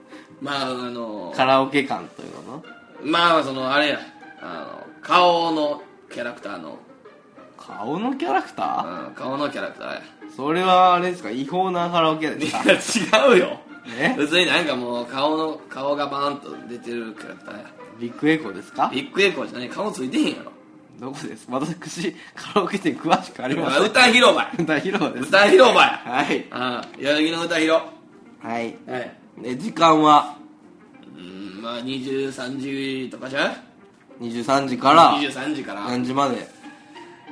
[0.40, 2.64] まああのンカラオケ館というの？
[3.02, 4.00] まあそのあれや。
[4.40, 5.82] あの顔の
[6.12, 6.78] キャラクターの、
[7.66, 9.08] 顔のキャラクター？
[9.08, 9.94] うん、顔のキャラクター。
[9.94, 10.02] や
[10.36, 11.30] それはあれですか？
[11.30, 12.46] 違法なカラオケで
[12.80, 13.60] すか違うよ。
[13.98, 14.14] え？
[14.16, 17.64] 普通になんかもう顔の顔がバーンと出てるキャラクターや。
[18.00, 18.90] ビッグエコーですか？
[18.92, 19.68] ビッグエコーじゃない。
[19.68, 20.52] 顔ついてへんやろ。
[21.00, 21.46] どこです？
[21.50, 23.82] 私カラオケ店詳しくありません。
[23.84, 24.52] 歌広場や。
[24.58, 25.28] 歌広場です。
[25.28, 25.88] 歌広場や。
[26.04, 26.46] はい。
[26.50, 27.82] ああ代々木の歌広。
[28.42, 28.76] はい。
[28.86, 29.12] はい。
[29.42, 30.36] で時間は？
[31.16, 32.58] うんまあ23
[33.06, 33.56] 時とかじゃ
[34.20, 35.82] 23時から？23時から。
[35.88, 36.46] 何時まで？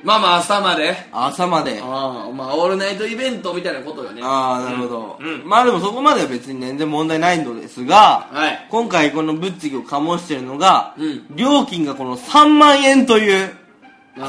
[0.03, 0.97] まあまあ朝まで。
[1.13, 1.81] 朝まで。
[1.81, 4.21] ああまあオールナイトイベントみたいなことよね。
[4.25, 8.67] ああなるほど、うんまあでもそこまでは別に全然問題ないのですが、はい。
[8.69, 11.37] 今回この物議を醸してるのが、うん。
[11.37, 13.55] 料金がこの3万円という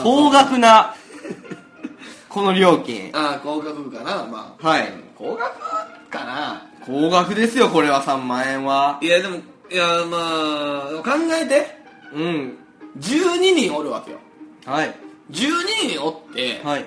[0.03, 0.95] 高額な
[2.29, 3.09] この料金。
[3.13, 4.67] ああ高額かなまあ。
[4.67, 4.91] はい。
[5.15, 6.69] 高額かな。
[6.85, 8.99] 高額ですよこれは3万円は。
[9.01, 9.37] いやでも
[9.71, 10.17] いやま
[10.99, 11.11] あ考
[11.41, 11.77] えて。
[12.13, 12.57] うん。
[12.99, 14.19] 12人おるわけよ。
[14.65, 16.85] はい12人おって、はい。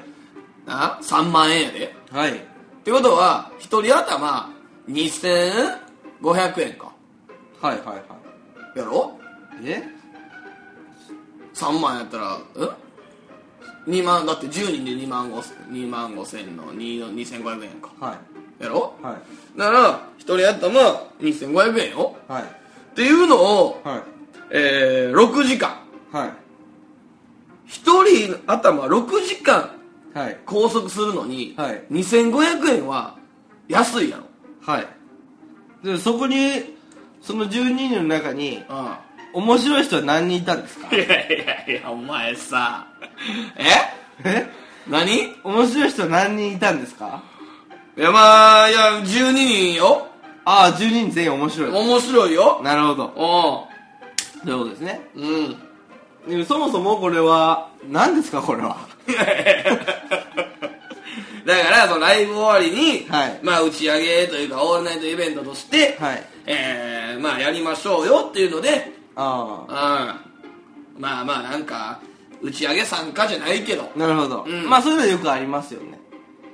[0.67, 1.95] な3万円やで。
[2.11, 2.33] はい。
[2.33, 2.35] っ
[2.85, 4.51] てことは1人頭
[4.89, 6.93] 2500円か。
[7.61, 7.95] はいはいは
[8.75, 8.79] い。
[8.79, 9.19] やろ？
[9.65, 9.83] え
[11.55, 12.71] ？3万やったらうん
[13.93, 17.91] 2万だって10人で2万5千2万5千の2の2500円か。
[18.01, 18.19] は
[18.61, 18.65] い。
[18.65, 18.95] やろ？
[19.03, 19.59] はい。
[19.59, 22.17] だから1人頭2500円よ。
[22.29, 22.43] はい。
[22.43, 22.47] っ
[22.95, 24.03] ていうのを、はい。
[24.51, 25.81] えー、6時間。
[26.13, 26.46] はい
[27.69, 29.71] 1人頭6時間
[30.15, 30.39] はい。
[30.47, 31.83] 拘束するのに、はい。
[31.91, 33.17] 2500円は
[33.69, 34.23] 安いやろ。
[34.63, 34.87] はい。
[35.85, 36.75] でそこに
[37.21, 39.01] その12人の中にあ
[39.35, 40.89] 面白い人は何人いたんですか？
[40.91, 41.09] あいやい
[41.69, 42.87] やいやお前さ。
[43.59, 43.65] え？
[44.25, 44.47] え？
[44.89, 45.35] 何？
[45.45, 47.23] 面白い人は何人いたんですか？
[47.99, 50.07] いやまあいや12人よ。
[50.47, 51.71] ああ12人全員面白い。
[51.71, 52.61] 面白いよ。
[52.63, 53.05] なるほど。
[53.17, 53.69] お
[54.47, 55.01] そういうことですね。
[55.17, 55.51] ううん。
[55.51, 55.57] で
[56.47, 58.77] そもそもこれは何ですかこれは？
[61.47, 63.39] だからそのライブ終わりに、はい。
[63.43, 66.25] まあ打ち上げというかオールナイトイベントとして、はい。
[66.47, 69.65] えー、まあやりましょうよっていうのであ
[70.97, 71.01] うん。
[71.01, 72.01] まあまあなんか
[72.43, 73.89] 打ち上げ参加じゃないけど。
[73.95, 74.69] あなるほど、うん。
[74.69, 76.01] まあそういうのよくありますよね。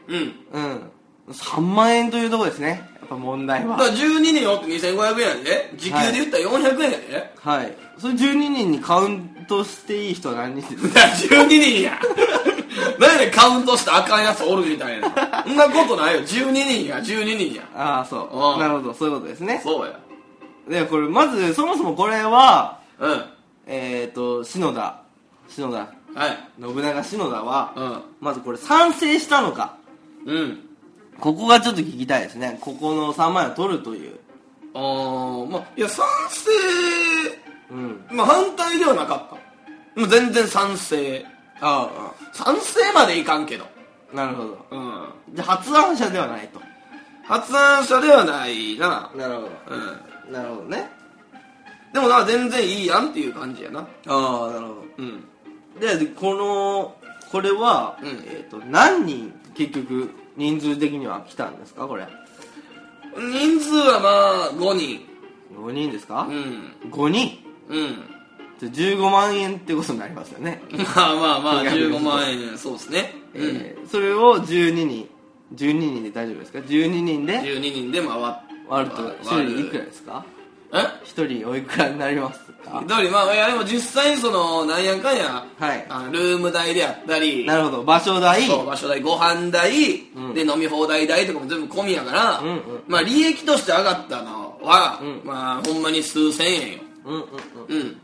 [0.09, 0.35] うん。
[0.53, 0.91] うん
[1.29, 2.89] 3万円というところですね。
[3.01, 3.77] やっぱ問題は。
[3.77, 5.73] だから12人おって2500円やで。
[5.77, 7.77] 時給で言ったら400円やで、はい。
[7.99, 12.01] それ12人にカウントしていい人は何人ですいや12人や。
[12.99, 15.09] 何でカウントしてあかんやつおるみたいな。
[15.45, 16.23] そんなことないよ。
[16.23, 16.99] 12人や。
[16.99, 17.69] 12人や。
[17.75, 18.55] ああそう。
[18.55, 18.95] うんなるほど。
[18.95, 19.61] そういうことですね。
[19.63, 19.99] そうや。
[20.69, 23.25] でこれまずそもそもこれはうん。
[23.67, 25.03] えっ、ー、と篠田。
[25.49, 25.79] 篠田。
[25.79, 26.39] はい。
[26.61, 28.03] 信長篠田は、うん。
[28.21, 29.77] まずこれ賛成したのか。
[30.27, 30.72] うん
[31.21, 32.59] ここがちょっと聞きたいですね。
[32.61, 34.19] ここの3万円を取るという。
[34.75, 36.51] あーまあいや賛成
[37.71, 38.05] うん。
[38.11, 39.29] まあ反対ではなかっ
[39.95, 40.01] た。
[40.01, 41.25] もう全然賛成。
[41.61, 43.67] あ賛成までいかんけど。
[44.13, 44.67] あなるほど。
[44.71, 45.05] うん。
[45.35, 46.61] じゃあ発案者ではないと。
[47.25, 49.11] 発案者ではないな。
[49.15, 49.51] なるほど。
[50.29, 50.33] うん。
[50.33, 50.91] なるほどね。
[51.93, 53.81] でもな全然いいやんっていう感じやな。
[53.81, 53.85] あ
[54.51, 54.85] あなるほど。
[54.99, 55.25] うん。
[55.79, 56.97] ででこの
[57.31, 58.09] これは、うん。
[58.27, 61.87] えー、と何人結局人数的には来たんですか？
[61.87, 62.07] これ。
[63.17, 64.09] 人数はま
[64.47, 65.07] あ5人。
[65.55, 66.91] 5人ですか、うん。
[66.91, 67.39] 5人？
[67.69, 67.97] うん。
[68.59, 70.63] じゃあ15万円ってことになりますよね、
[70.97, 73.15] まあまあまあ 金額15万円そうですね。
[73.35, 73.43] うん。
[73.43, 75.09] えーそれを12人
[75.55, 78.35] 12人で大丈夫ですか？12人で12人で回っ
[78.69, 79.59] 割ると1割る。
[79.59, 80.25] 人いくらですか？
[80.73, 82.41] え？1人おいくらになります？
[82.65, 85.45] か一人まあいやでも実際にそのなんやかんや。
[85.59, 85.87] はい。
[85.89, 87.45] あのルーム代であったり。
[87.45, 87.85] なるほど。
[87.85, 88.47] 場所代。
[88.47, 90.35] そう場所代ご飯代、うん。
[90.35, 92.83] で飲み放題代とかも全部込みやから、うんうん。
[92.89, 95.21] まあ利益として上がったのは、うん。
[95.25, 96.79] まあほんまに数千円よ。
[97.05, 97.23] うんうん
[97.69, 97.77] うん。
[97.77, 98.01] うん。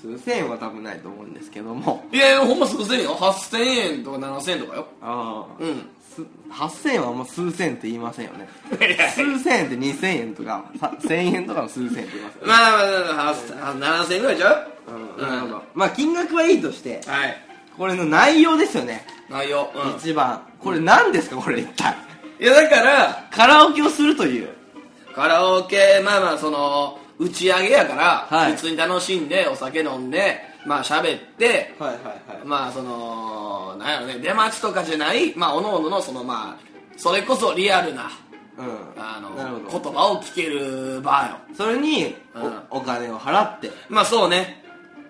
[0.00, 2.04] 数千円は多分ないと思うんですけども。
[2.12, 3.16] いやいやほんま数千円よ。
[3.16, 4.86] 8000円とか7000円とかよ。
[5.02, 5.62] ああ。
[5.62, 5.76] うん。
[5.76, 5.84] す
[6.50, 8.48] 8000円はあんま数千って言いませんよね。
[9.14, 12.80] 数千円って2000円とかさ1000円とかの数千円って言いますよね、まあまあ
[13.14, 14.68] まあ8000 7000円ぐらいちゃう？
[14.86, 17.36] うん、なるほどまあ金額はいいとしてはい。
[17.76, 19.68] これの内容ですよね、内容。
[19.74, 19.96] うん。
[19.96, 20.46] 一番。
[20.60, 21.36] これ何ですか？
[21.36, 21.96] これ一体。
[22.38, 24.48] いやだからカラオケをするという。
[25.14, 28.52] カラオケまあまあその打ち上げやから、はい。
[28.52, 32.04] 普通に楽しんでお酒飲んでまあ喋ってはいはい
[32.38, 32.44] はい。
[32.44, 38.10] まあそのなんやろね出待ちとかじゃないまあおのおののそのまあそれこそリアルな
[38.56, 38.66] うん。
[38.96, 41.54] あの言葉を聞ける場よ。
[41.56, 42.62] それにうん。
[42.70, 44.62] おお金を払ってまあそうね。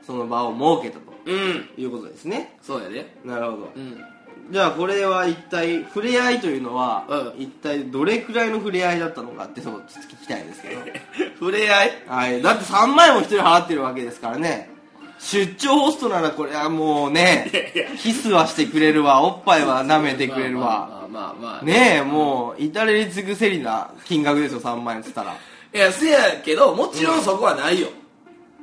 [0.06, 1.12] その場を設けたと。
[1.26, 1.68] うん。
[1.76, 2.56] いうことですね。
[2.62, 3.16] そうやで。
[3.24, 3.72] なるほど。
[3.76, 4.02] うん。
[4.50, 7.42] じゃあこれは一体触れ合いというのは、うん。
[7.42, 9.82] 一体どれくらいの触れ合いだったのかっていう聞
[10.22, 10.80] きたいんですけど。
[11.40, 11.92] 触れ合い？
[12.06, 12.42] はい。
[12.42, 14.73] だって3万円も一人払ってるわけですからね
[15.24, 17.50] 出張ホストならこれはもうね
[17.98, 20.88] キスはしてくれるわおっぱいは舐めてくれるわ。
[20.90, 25.34] まあまあまあまあ、ねえもう至れり尽くせりな金額ですよ3万円っつったら。
[25.72, 27.88] いやせやけどもちろんそこはないよ、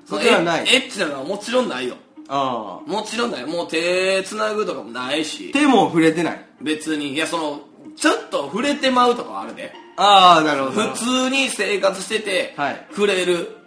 [0.05, 0.62] そこはない。
[0.64, 1.95] エッチなのはもちろんないよ。
[2.28, 2.89] ああ。
[2.89, 3.45] もちろんない。
[3.45, 5.51] もう手つなぐとかもないし。
[5.51, 6.45] 手も触れてない。
[6.62, 7.14] 別に。
[7.14, 7.62] いやその
[7.95, 9.74] ちょっと触れてまうとかはあるで。
[9.97, 10.82] ああなるほど。
[10.93, 12.88] 普通に生活してて、はい。
[12.91, 13.57] 触れる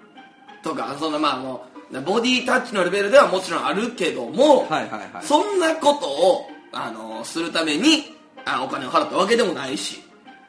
[0.63, 1.74] とかそんなまあもう
[2.05, 5.25] ボディタッチのレベルではもちろんあるけども、はいはいはい。
[5.25, 8.15] そんなことをあのするために
[8.45, 10.03] あお金を払ったわけでもないし。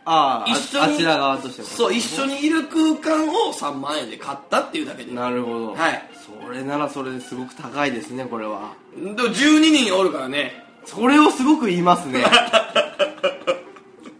[0.07, 5.11] ああ一緒にあちら側としてもそう一緒にいる空間を3万円で買ったっていうだけで。
[5.11, 5.73] なるほど。
[5.73, 6.09] はい。
[6.43, 8.75] それならそれですごく高いですねこれは。
[8.95, 10.63] でも12人おるからね。
[10.85, 12.23] それをすごく言いますね。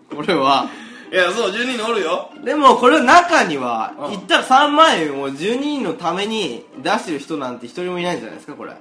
[0.10, 0.68] これは
[1.12, 2.32] いやそう12人おるよ。
[2.44, 4.10] でもこれは中にはうん。
[4.12, 8.74] 言ったら3万円を12人のために出してる人なんて一人もいないんじゃないですかこれ。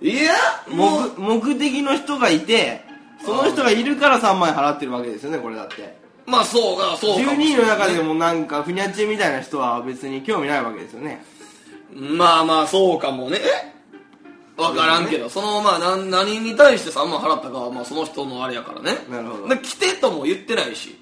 [0.00, 0.32] いや
[0.68, 1.20] もう。
[1.20, 2.84] 目目的の人がいて
[3.24, 5.96] その人がいるから3万円払ってるわけですよねこれだって。
[6.26, 11.24] まあそうかそうかも12人の中でもなんかふにゃっちみたいな人は別に興味ないわけですよね。
[11.94, 13.38] まあまあそうかもね。
[14.56, 18.98] 分からんけど、そのまあ何何に対して3万払ったかはまあその人のあれやからね。
[19.10, 19.48] なるほど。
[19.48, 21.01] で来てとも言ってないし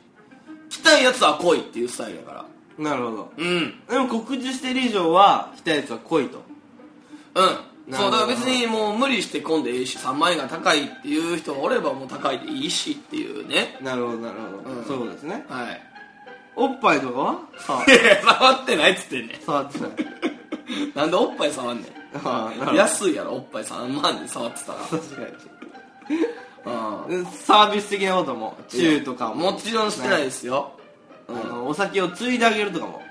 [0.70, 2.44] 来たいやつは来いっていうスタイルやから。
[2.78, 3.32] なるほど。
[3.36, 3.74] うん。
[3.88, 6.42] でも告知してる以上は来たやつは来いと。
[7.34, 7.94] うん。
[7.94, 13.76] そうだから別にもう無理して混んでいいし3万円が高いっていう人がおればもう高いでいいしっていうね。
[13.82, 14.84] なるほどなるほど、うん。
[14.84, 15.44] そういうことですね。
[15.48, 15.82] はい。
[16.56, 17.38] おっぱいとかは？
[17.58, 19.40] 触ってないっつってんねん。
[19.40, 19.90] 触ってない。
[20.94, 21.86] なんでおっぱい触んねん。
[22.26, 22.76] ああなるほど。
[22.76, 23.64] 安いやろおっぱい。
[23.64, 24.78] 3万で触ってたら。
[24.78, 25.22] 確か
[26.64, 27.20] うん。
[27.22, 29.52] にサービス的なこともチューとかも。
[29.52, 30.72] もちろんしてないですよ、
[31.28, 33.02] あのお酒をついであげるとかも。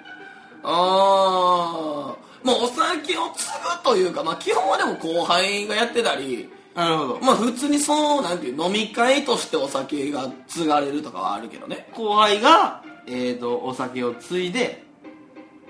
[0.64, 3.48] ああもうお酒を継
[3.78, 7.20] ぐというか、まあ、基本はでも後輩がやってたりなるほど。
[7.20, 11.90] まあ普通にそうなんていう飲み会としてお酒が継がれるとかはあるけどね。
[11.94, 14.84] 後輩が、えー、とお酒をついで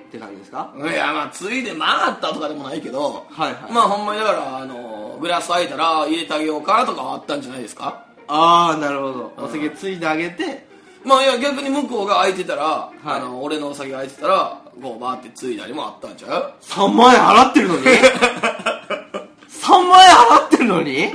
[0.10, 0.74] って感じですか？
[0.76, 3.72] いやまあ継いで回ったとかでもないけどはいはい。
[3.72, 8.06] まあほんまにだからあのグラス空いたら入れてあげようかとかはあったんじゃないですか？
[8.28, 9.34] ああなるほど。
[9.38, 10.68] お酒ついであげて。
[11.06, 12.92] まあいや逆に向こうが空いてたら、はい。
[13.06, 17.82] あの俺のお酒が空いてたらこうバーって継いだりもあったんちゃう？3万円払ってるのに？
[19.50, 21.06] 3万円払ってるのに？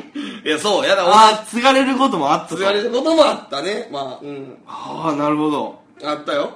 [0.44, 2.56] いやそうやだああ継がれることもあったと。
[2.56, 4.56] 継がれることもあったねまあうん。
[4.66, 5.80] ああなるほど。
[6.04, 6.52] あったよ。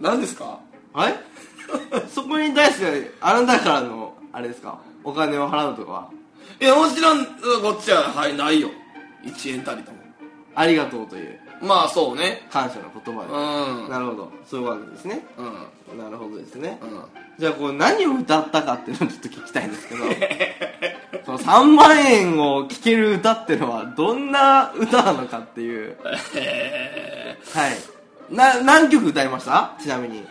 [0.00, 0.58] 何ですか？
[0.92, 1.14] はい
[2.12, 4.78] そこに対してあなたからのあれですか？
[5.04, 6.08] お金を払うとかは？
[6.60, 7.26] いやもちろんうん
[7.62, 8.70] こっちははいないよ。
[9.24, 9.98] 1円たりとも。
[10.54, 11.38] ありがとうという。
[11.62, 12.46] まあそうね。
[12.50, 13.84] 感謝の言葉で、うん。
[13.84, 14.32] うんなるほど。
[14.46, 15.24] そういうわけですね。
[15.38, 15.98] うん。
[15.98, 17.02] なるほどですね、うん。
[17.38, 20.04] じゃあこう何を歌ったかっていうのをちょっと聞きたいんですけど。
[21.26, 25.96] その3万円を聴ける歌っていうのはどんな歌なのかっていう。
[26.36, 28.34] へ はい。
[28.34, 29.72] な何曲歌いました？
[29.80, 30.22] ちなみに。
[30.22, 30.26] ー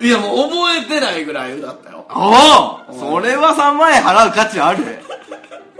[0.00, 2.06] いやもう覚えてないぐらい歌ったよ。
[2.10, 4.84] おおそれは3万円払う価値ある。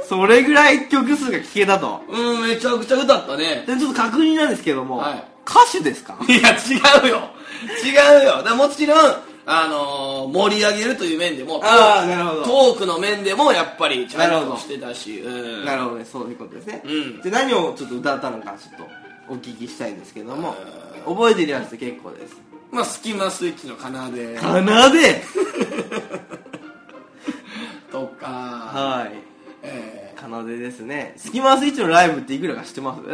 [0.09, 2.01] それぐらい曲数が聴けたと。
[2.09, 3.65] うんめちゃくちゃ歌ったね。
[3.67, 5.25] でちょっと確認なんですけども、はい。
[5.47, 6.19] 歌手ですか？
[6.29, 7.21] いや違うよ。
[7.85, 8.43] 違うよ。
[8.43, 8.99] だもちろん
[9.47, 12.43] あのー盛り上げるという面でもああなるほど。
[12.43, 15.65] トークの面でもやっぱりちゃんとしてたしうん。
[15.65, 17.21] なるほどねそういうことですね、うん。
[17.23, 18.87] で何をちょっと歌ったのかちょっ
[19.29, 20.55] とお聞きしたいんですけども
[21.07, 22.37] 覚えてるやつで結構です
[22.71, 24.39] まあスキマスイッチの奏で。
[24.39, 24.63] 奏
[24.93, 25.25] で？
[27.91, 28.27] とか。
[28.27, 29.13] はい。
[29.63, 31.15] え奏でですね。
[31.17, 33.01] スキマスイッチのライブっていくらか知ってます？
[33.03, 33.13] ー、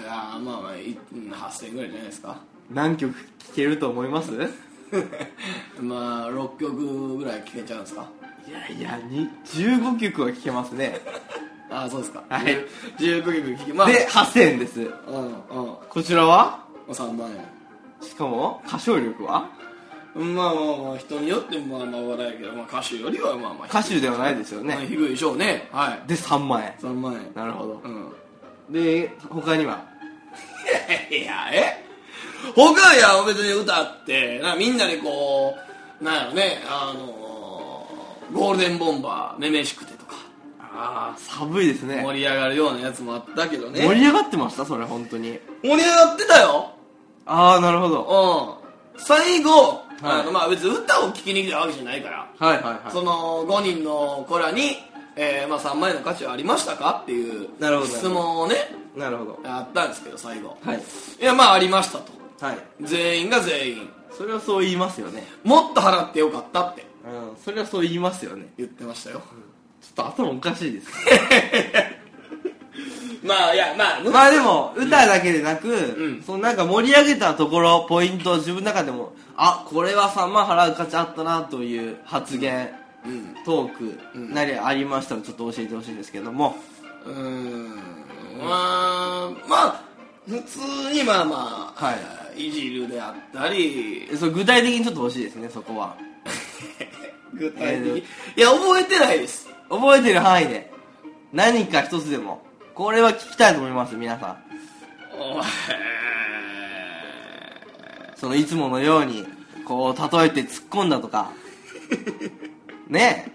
[0.00, 2.36] いやまあまあいうん8000円ぐらいじゃないですか。
[2.70, 3.18] 何曲聴
[3.54, 4.32] けると思います？
[4.32, 4.36] い
[5.80, 8.06] まあ6曲ぐらい聴けちゃうんですか。
[8.52, 11.00] やいやに15曲は聴けますね。
[11.70, 12.22] ああそうですか。
[12.28, 12.44] はい。
[12.98, 13.88] 10 15曲聴けまあ。
[13.88, 14.80] で8000円です。
[14.80, 15.76] うんうん。
[15.88, 17.30] こちらは？3万
[18.02, 19.48] しかも歌唱力は？
[20.16, 25.68] 円まあまあまあ人によってもまあまあ話題やけど、まあ、歌手よりはまあまあ歌手ではないですよまあね低いでしょうね。
[25.72, 26.08] はい。
[26.08, 26.74] で3万円。
[26.80, 27.32] 3万円。
[27.34, 27.80] なるほど。
[27.84, 28.12] うん。
[28.72, 29.84] で他には？
[31.10, 31.82] いやえ？
[32.54, 35.54] 他いや別に歌ってなみんなでこ
[36.00, 37.06] うなんやろねあの
[38.32, 40.16] ゴールデンボンバーめめしくてとか。
[40.60, 42.02] ああ寒いですね。
[42.04, 43.80] 盛り上がるようなやつもあったけどね。
[43.86, 44.64] 盛り上がってました？
[44.66, 45.38] それ本当に。
[45.62, 46.72] 盛り上がってたよ
[47.26, 48.58] ああなるほど。
[48.94, 49.00] うん。
[49.00, 49.50] 最後、
[50.02, 50.20] はい。
[50.20, 52.92] あのまあ別に歌を聴きに来たわけじゃないから、はいはいはい。
[52.92, 54.76] その5人の子らに、
[55.16, 57.00] えーまあ、3万円の価値はありましたか？
[57.02, 57.88] っていうなるほど。
[57.88, 58.56] 質問をね
[58.96, 59.40] なるほど。
[59.44, 60.56] あったんですけど最後。
[60.64, 60.82] はい。
[61.20, 62.12] いやまあありましたと。
[62.44, 62.58] はい。
[62.80, 63.88] 全員が全員。
[64.16, 65.24] それはそう言いますよね。
[65.44, 66.82] もっと払ってよかったって。
[66.82, 66.84] う
[67.32, 68.52] んそれはそう言いますよね。
[68.58, 69.22] 言ってましたよ。
[69.80, 70.88] ちょっと頭おかしいです
[73.22, 76.22] まあいやまあまあでも歌だけでなく、ん。
[76.22, 82.70] そのなんか盛り上げたところポイントを自分の中でもあこれは3万払う価値あったなという発言
[83.04, 83.34] うん。
[83.44, 83.98] トーク
[84.32, 86.56] なりありましたらちょっと教えてほしいんですけども。
[87.04, 87.68] うーん。
[88.38, 89.82] まあまあ
[90.26, 90.58] 普通
[90.92, 91.92] にまあまあ、、は
[92.36, 92.50] い。
[92.50, 94.08] じるであったり。
[94.16, 95.96] それ具体的にちょっと欲しいですねそこは。
[97.34, 97.86] 具体的。
[97.92, 98.04] に、
[98.36, 99.48] えいや覚えてないです。
[99.68, 100.72] 覚えてる範囲で。
[101.32, 102.42] 何か一つでも
[102.74, 104.36] これは聞きたいと思います皆さん。
[105.14, 105.42] お
[108.16, 109.26] そのいつものように
[109.66, 111.30] こう例えて突っ込んだとか。
[112.88, 113.30] ね。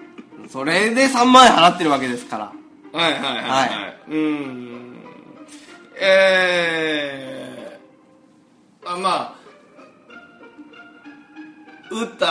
[0.46, 2.52] えそれで3万円払ってるわけですから。
[3.00, 4.96] はいはいはいはい、はうーん。
[6.00, 9.38] えー、あまあ
[11.92, 12.26] 歌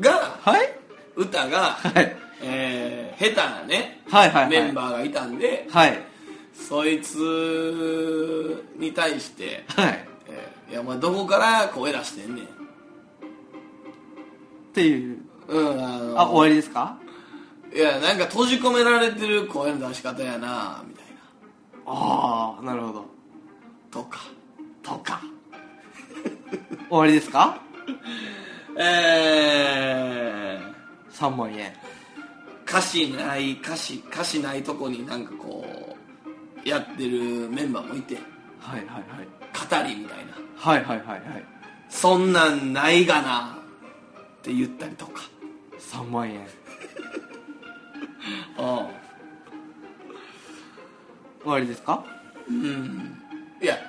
[0.00, 0.78] がはい。
[1.16, 4.50] 歌が、はいえー、下手なね、はいはいはい。
[4.50, 5.98] メンバーがいたんではい。
[6.54, 10.08] そいつに対して、はい。
[10.28, 12.44] えーいやお前どこから声出してんねん。
[12.44, 12.48] っ
[14.74, 15.18] ていう。
[15.48, 16.98] うんあのあ終わりですか？
[17.72, 21.12] いやなんか閉じ込められてる声の出し方やなみたいな。
[21.86, 23.04] ああなるほど。
[23.92, 24.18] とか。
[24.82, 25.20] とか。
[26.88, 27.60] 終わりですか？
[28.78, 31.72] えー、3万円
[32.66, 35.64] 歌詞ない歌詞歌詞ないとこになんかこ
[36.64, 38.16] うやってるメンバーもいて。
[38.60, 39.02] はいはい
[39.56, 40.32] 語りみたいな。
[40.56, 41.20] はいはいはいはい。
[41.20, 41.44] はい
[41.88, 43.56] そんなんないがな
[44.38, 45.22] って言ったりとか。
[45.78, 46.44] 3万円。
[48.58, 48.88] あ
[51.42, 52.04] 終わりですか？
[52.48, 53.16] うん。
[53.62, 53.76] いや。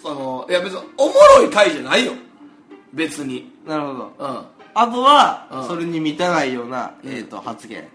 [0.00, 2.12] そのいや別におもろい回じゃないよ。
[2.92, 3.52] 別に。
[3.66, 4.14] なるほど。
[4.18, 4.46] うん
[4.80, 5.66] あとはうん。
[5.66, 7.88] それに満たないような、えー、と発言。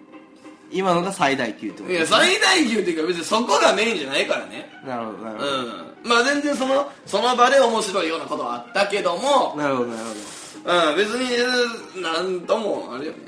[0.71, 4.69] 今のが最大級ってこといや最大級っていうか別にそこがメインじゃないからね。
[4.83, 6.09] なるほどなるほど、うん。
[6.09, 13.19] まあ全然そのその場で面白いようなことはあったけども、なるほどなるほうん、別にえーなんともあれよね。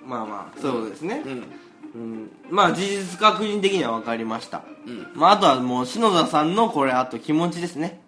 [0.00, 1.32] どまあまあそういうことですね、うん。
[1.32, 2.30] うん。
[2.48, 5.08] まあ事実確認的には分かりました、うん。
[5.14, 8.00] まあ、あとはもう篠田さんのこれあと気持ちですね。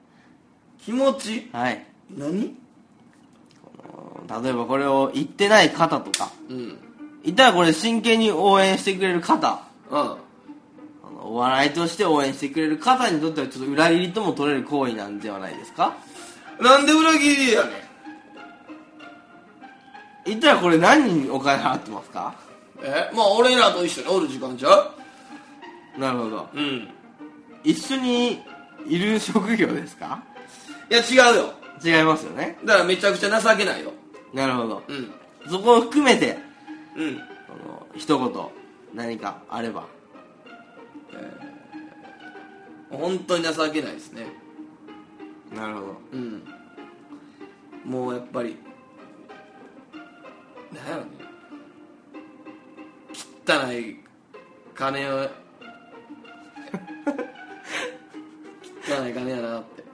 [0.79, 1.51] 気持ち？
[1.53, 1.85] はい。
[2.17, 2.57] 何？
[4.43, 6.79] 例えばこれを言ってない方とかうん。
[7.25, 9.61] いたらこれ真剣に応援してくれる方。
[9.91, 9.99] うん。
[9.99, 10.19] あの
[11.33, 15.97] お笑いとして応援してくれる方にとってはちょっと裏切りとも取れる行為なんではないですか？
[16.61, 17.73] なんで裏切りやねん。
[20.27, 22.35] 言ったらこれ何人にお金払ってますか？
[22.83, 24.95] えまあ俺らと一緒におる時間ちゃ
[25.97, 26.49] なるほど。
[26.55, 26.89] ううん。
[27.65, 28.43] 一緒に
[28.87, 30.23] いる職業ですか？
[30.91, 31.53] いや違うよ。
[31.85, 32.59] 違いますよね。
[32.65, 33.93] だからめちゃくちゃ情けないよ
[34.33, 34.83] なるほど。
[34.89, 35.13] うん。
[35.51, 36.39] そこを含めて
[36.97, 37.19] うん。
[37.19, 37.21] あ
[37.67, 38.45] の一言
[38.95, 39.87] 何かあれば。
[42.91, 44.27] 本当に情けないですね。
[45.55, 46.01] なるほど。
[46.13, 46.43] うん。
[47.85, 48.57] もうやっぱり
[50.73, 51.11] なんやろね。
[53.47, 54.01] 汚い
[54.75, 55.21] 金を
[58.87, 59.85] 汚い金やなって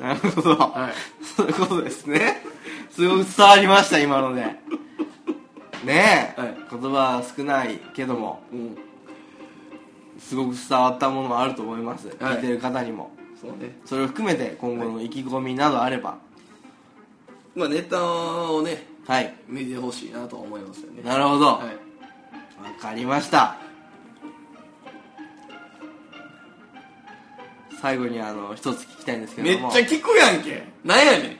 [0.00, 1.24] なるほど、はい。
[1.24, 2.42] そういうことですね。
[2.90, 4.42] すごく伝わりました今ので。
[5.84, 6.56] ねえ、はい。
[6.70, 8.42] 言葉は少ないけども。
[8.52, 8.78] うん
[10.20, 12.16] すごく伝わったものもあると思います、はい。
[12.16, 13.10] 聞いてる方にも。
[13.40, 13.78] そうね。
[13.86, 16.18] それを含めて今後の意気込みなどあれば。
[17.54, 18.04] まあネタ
[18.52, 19.34] をねはい。
[19.48, 21.02] 見てほしいなとは思いますよね。
[21.02, 21.46] なるほど。
[21.46, 22.80] わ、はい。
[22.80, 23.56] かりました
[27.80, 29.68] 最後にあの一つ聞きたいんですけめども。
[29.68, 30.62] っちゃ聞くやんけ。
[30.84, 31.38] なんやねん。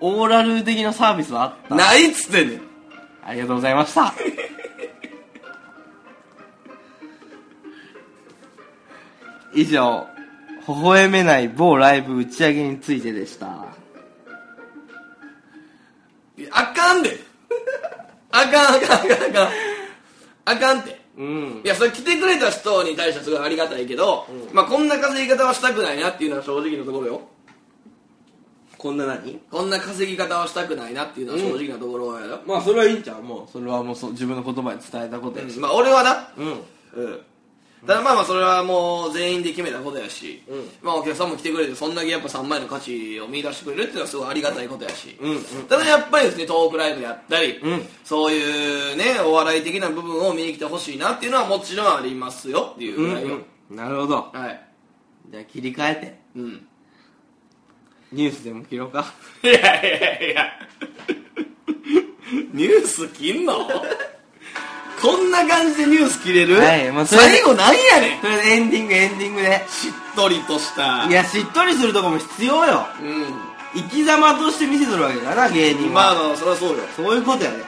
[0.00, 1.74] オーラル的なサービスはあった。
[1.74, 2.62] ないっつってんねん。
[3.24, 4.14] ありがとうございました。
[9.54, 10.06] 以上
[10.66, 13.66] 微笑めない某ライブ打ち上げについてでした。
[16.38, 17.18] いやあかんで。
[18.30, 19.48] あかんあかんあかんあかん。
[20.46, 21.60] あかんってうん。
[21.64, 27.20] いやそれ来てくれた人に対してはすごいありがたいけど、まあこんな稼ぎ方はしたくないなっていうのは正直なところよ。
[28.78, 29.40] こんな何？
[29.50, 33.22] こんな稼ぎ方はしたくないなっていうのは正直なところやよ、まあそれはいいんちゃう？
[33.22, 35.58] もうそれはもうそう自分の言葉で伝えたことやし。
[35.58, 36.32] まあ俺はな。
[36.36, 36.46] うん。
[37.02, 37.20] うん
[37.86, 40.68] ただまあまあそれはもう全員で決めたことやし、うん。
[40.82, 45.42] まあお客さんも来てくれてそんだけやっぱ3万円の価値を見出してくれるっていうのはすごいありがたいことやし、うんうん。
[45.68, 47.82] ただやっぱりですねトークライブやったり、うん。
[48.04, 54.16] そういうねお笑い的な部分を見に来てほしいなっていうのはもちろんありますよっていううんぐらいなるほど。
[54.32, 54.60] はい。
[55.30, 56.18] じゃあ切り替えて。
[56.36, 56.66] うん。
[58.10, 59.12] ニュースでも切ろうか。
[59.44, 60.52] いやいやいや。
[62.52, 63.68] ニュース切んの？
[65.00, 68.26] こんな感じでニュース切れる、はい最後なんやねん。
[68.46, 69.64] エンディングエンディングで。
[69.68, 71.06] しっとりとした。
[71.08, 72.86] いやしっとりするとこも必要よ。
[73.00, 73.48] うん。
[73.74, 76.84] 生き様として見せとるわけだな芸人は、まあまあそりゃそうよ。
[76.96, 77.56] そういうことやで。
[77.56, 77.62] うん。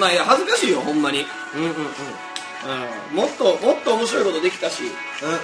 [0.00, 1.24] まあいや恥ずかしいよほんまに。
[1.54, 1.74] うんうんうん。
[1.74, 3.16] うん。
[3.16, 4.82] もっともっと面白いことできたし。
[4.82, 5.38] うんうん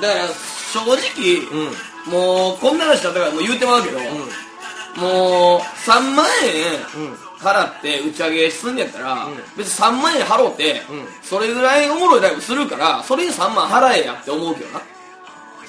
[0.00, 0.94] だから正直、
[1.50, 1.66] うん。
[1.66, 1.72] うん
[2.08, 4.04] もうこんな話だったからもう言うてまうけど、うん。
[5.02, 6.26] もう3万
[6.94, 7.02] 円。
[7.02, 9.36] うん払って打ち上げすんねやったら、うん。
[9.56, 11.06] 別に3万円払うて、うん。
[11.22, 14.82] それぐらいおもろいライブするからそれに3万払えやって思うけどな。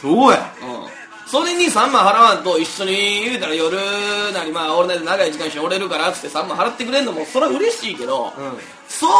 [0.02, 0.54] そうや。
[0.62, 1.00] うん。
[1.30, 3.78] それに3万払わんと一緒に言うたら夜
[4.34, 8.32] なりまあ俺なり長い時間一緒におれるからっつって3万払ってくれんのもそれは嬉しいけど、うん。
[8.88, 9.12] そう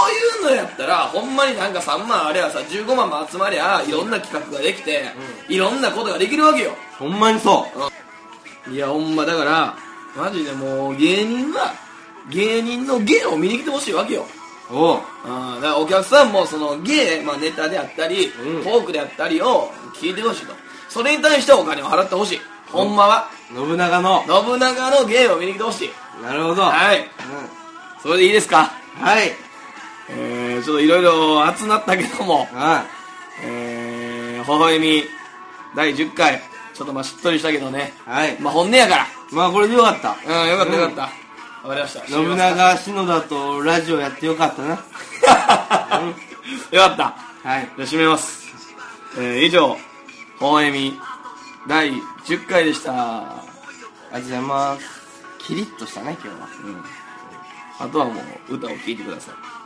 [0.42, 5.04] いうのやったらほんまになんか3万あればさ15万も集まりゃいろんな企画ができて、
[5.48, 6.72] いろんなことができるわけよ。
[6.98, 7.68] ほんまにそ
[8.68, 8.74] う。
[8.74, 9.78] いやほんまだから
[10.18, 11.74] マジでもう芸人は
[12.30, 14.26] 芸人の芸を見に来てほしいわけよ。
[14.72, 14.98] おう。
[14.98, 15.62] うん。
[15.62, 18.64] だからお客さんもその芸、まあ、ネタであったり、うん。
[18.64, 20.54] トークであったりを聞いてほしいと。
[20.88, 22.42] それに対してお金を払ってほしい。
[22.72, 23.30] ほんまは。
[23.54, 24.24] 信長の。
[24.28, 25.90] 信長の芸を見に来てほしい。
[26.22, 26.64] なるほど。
[26.64, 27.00] はい。
[27.00, 27.06] うん。
[28.02, 28.72] それでいいですか？
[28.96, 29.32] はい。
[30.10, 32.48] えー、ちょっといろいろ熱なったけども。
[32.54, 32.86] は
[33.44, 35.04] えー、微笑み
[35.76, 36.42] 第10回。
[36.74, 37.94] ちょっとまあしっとりしたけどね。
[38.08, 38.38] いはい。
[38.40, 39.08] まあ本音やから。
[39.32, 40.16] まあこれでよかった。
[40.26, 41.10] うんよかったよかった、
[41.64, 42.08] わかりました。
[42.08, 44.70] 信長篠田とラジオやってよかったな。
[46.72, 47.16] よかった。
[47.44, 47.70] はい。
[47.78, 48.48] じゃあ締めます、
[49.18, 49.78] えー、以上
[50.40, 50.98] 「ほえみ」
[51.68, 53.44] 第10回でした、あ
[54.14, 54.86] りがとうございます。
[55.40, 56.48] キリッとしたね今日は。
[57.80, 59.59] あとはもう歌を聴いてください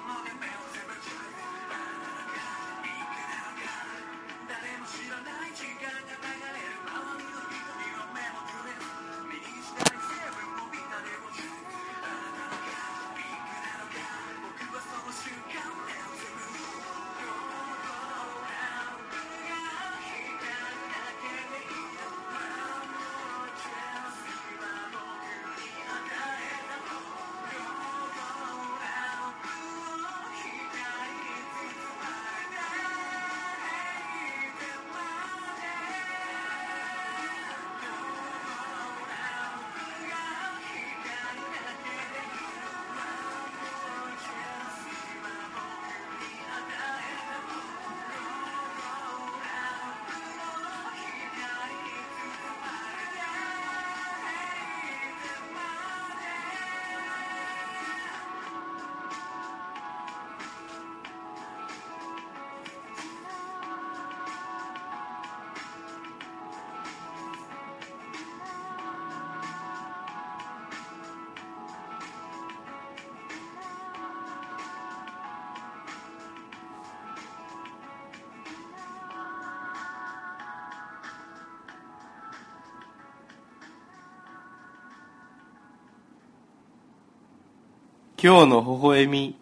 [88.23, 89.35] 今日の微笑み。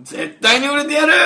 [0.00, 1.12] 絶対に売れてやる！
[1.12, 1.16] ー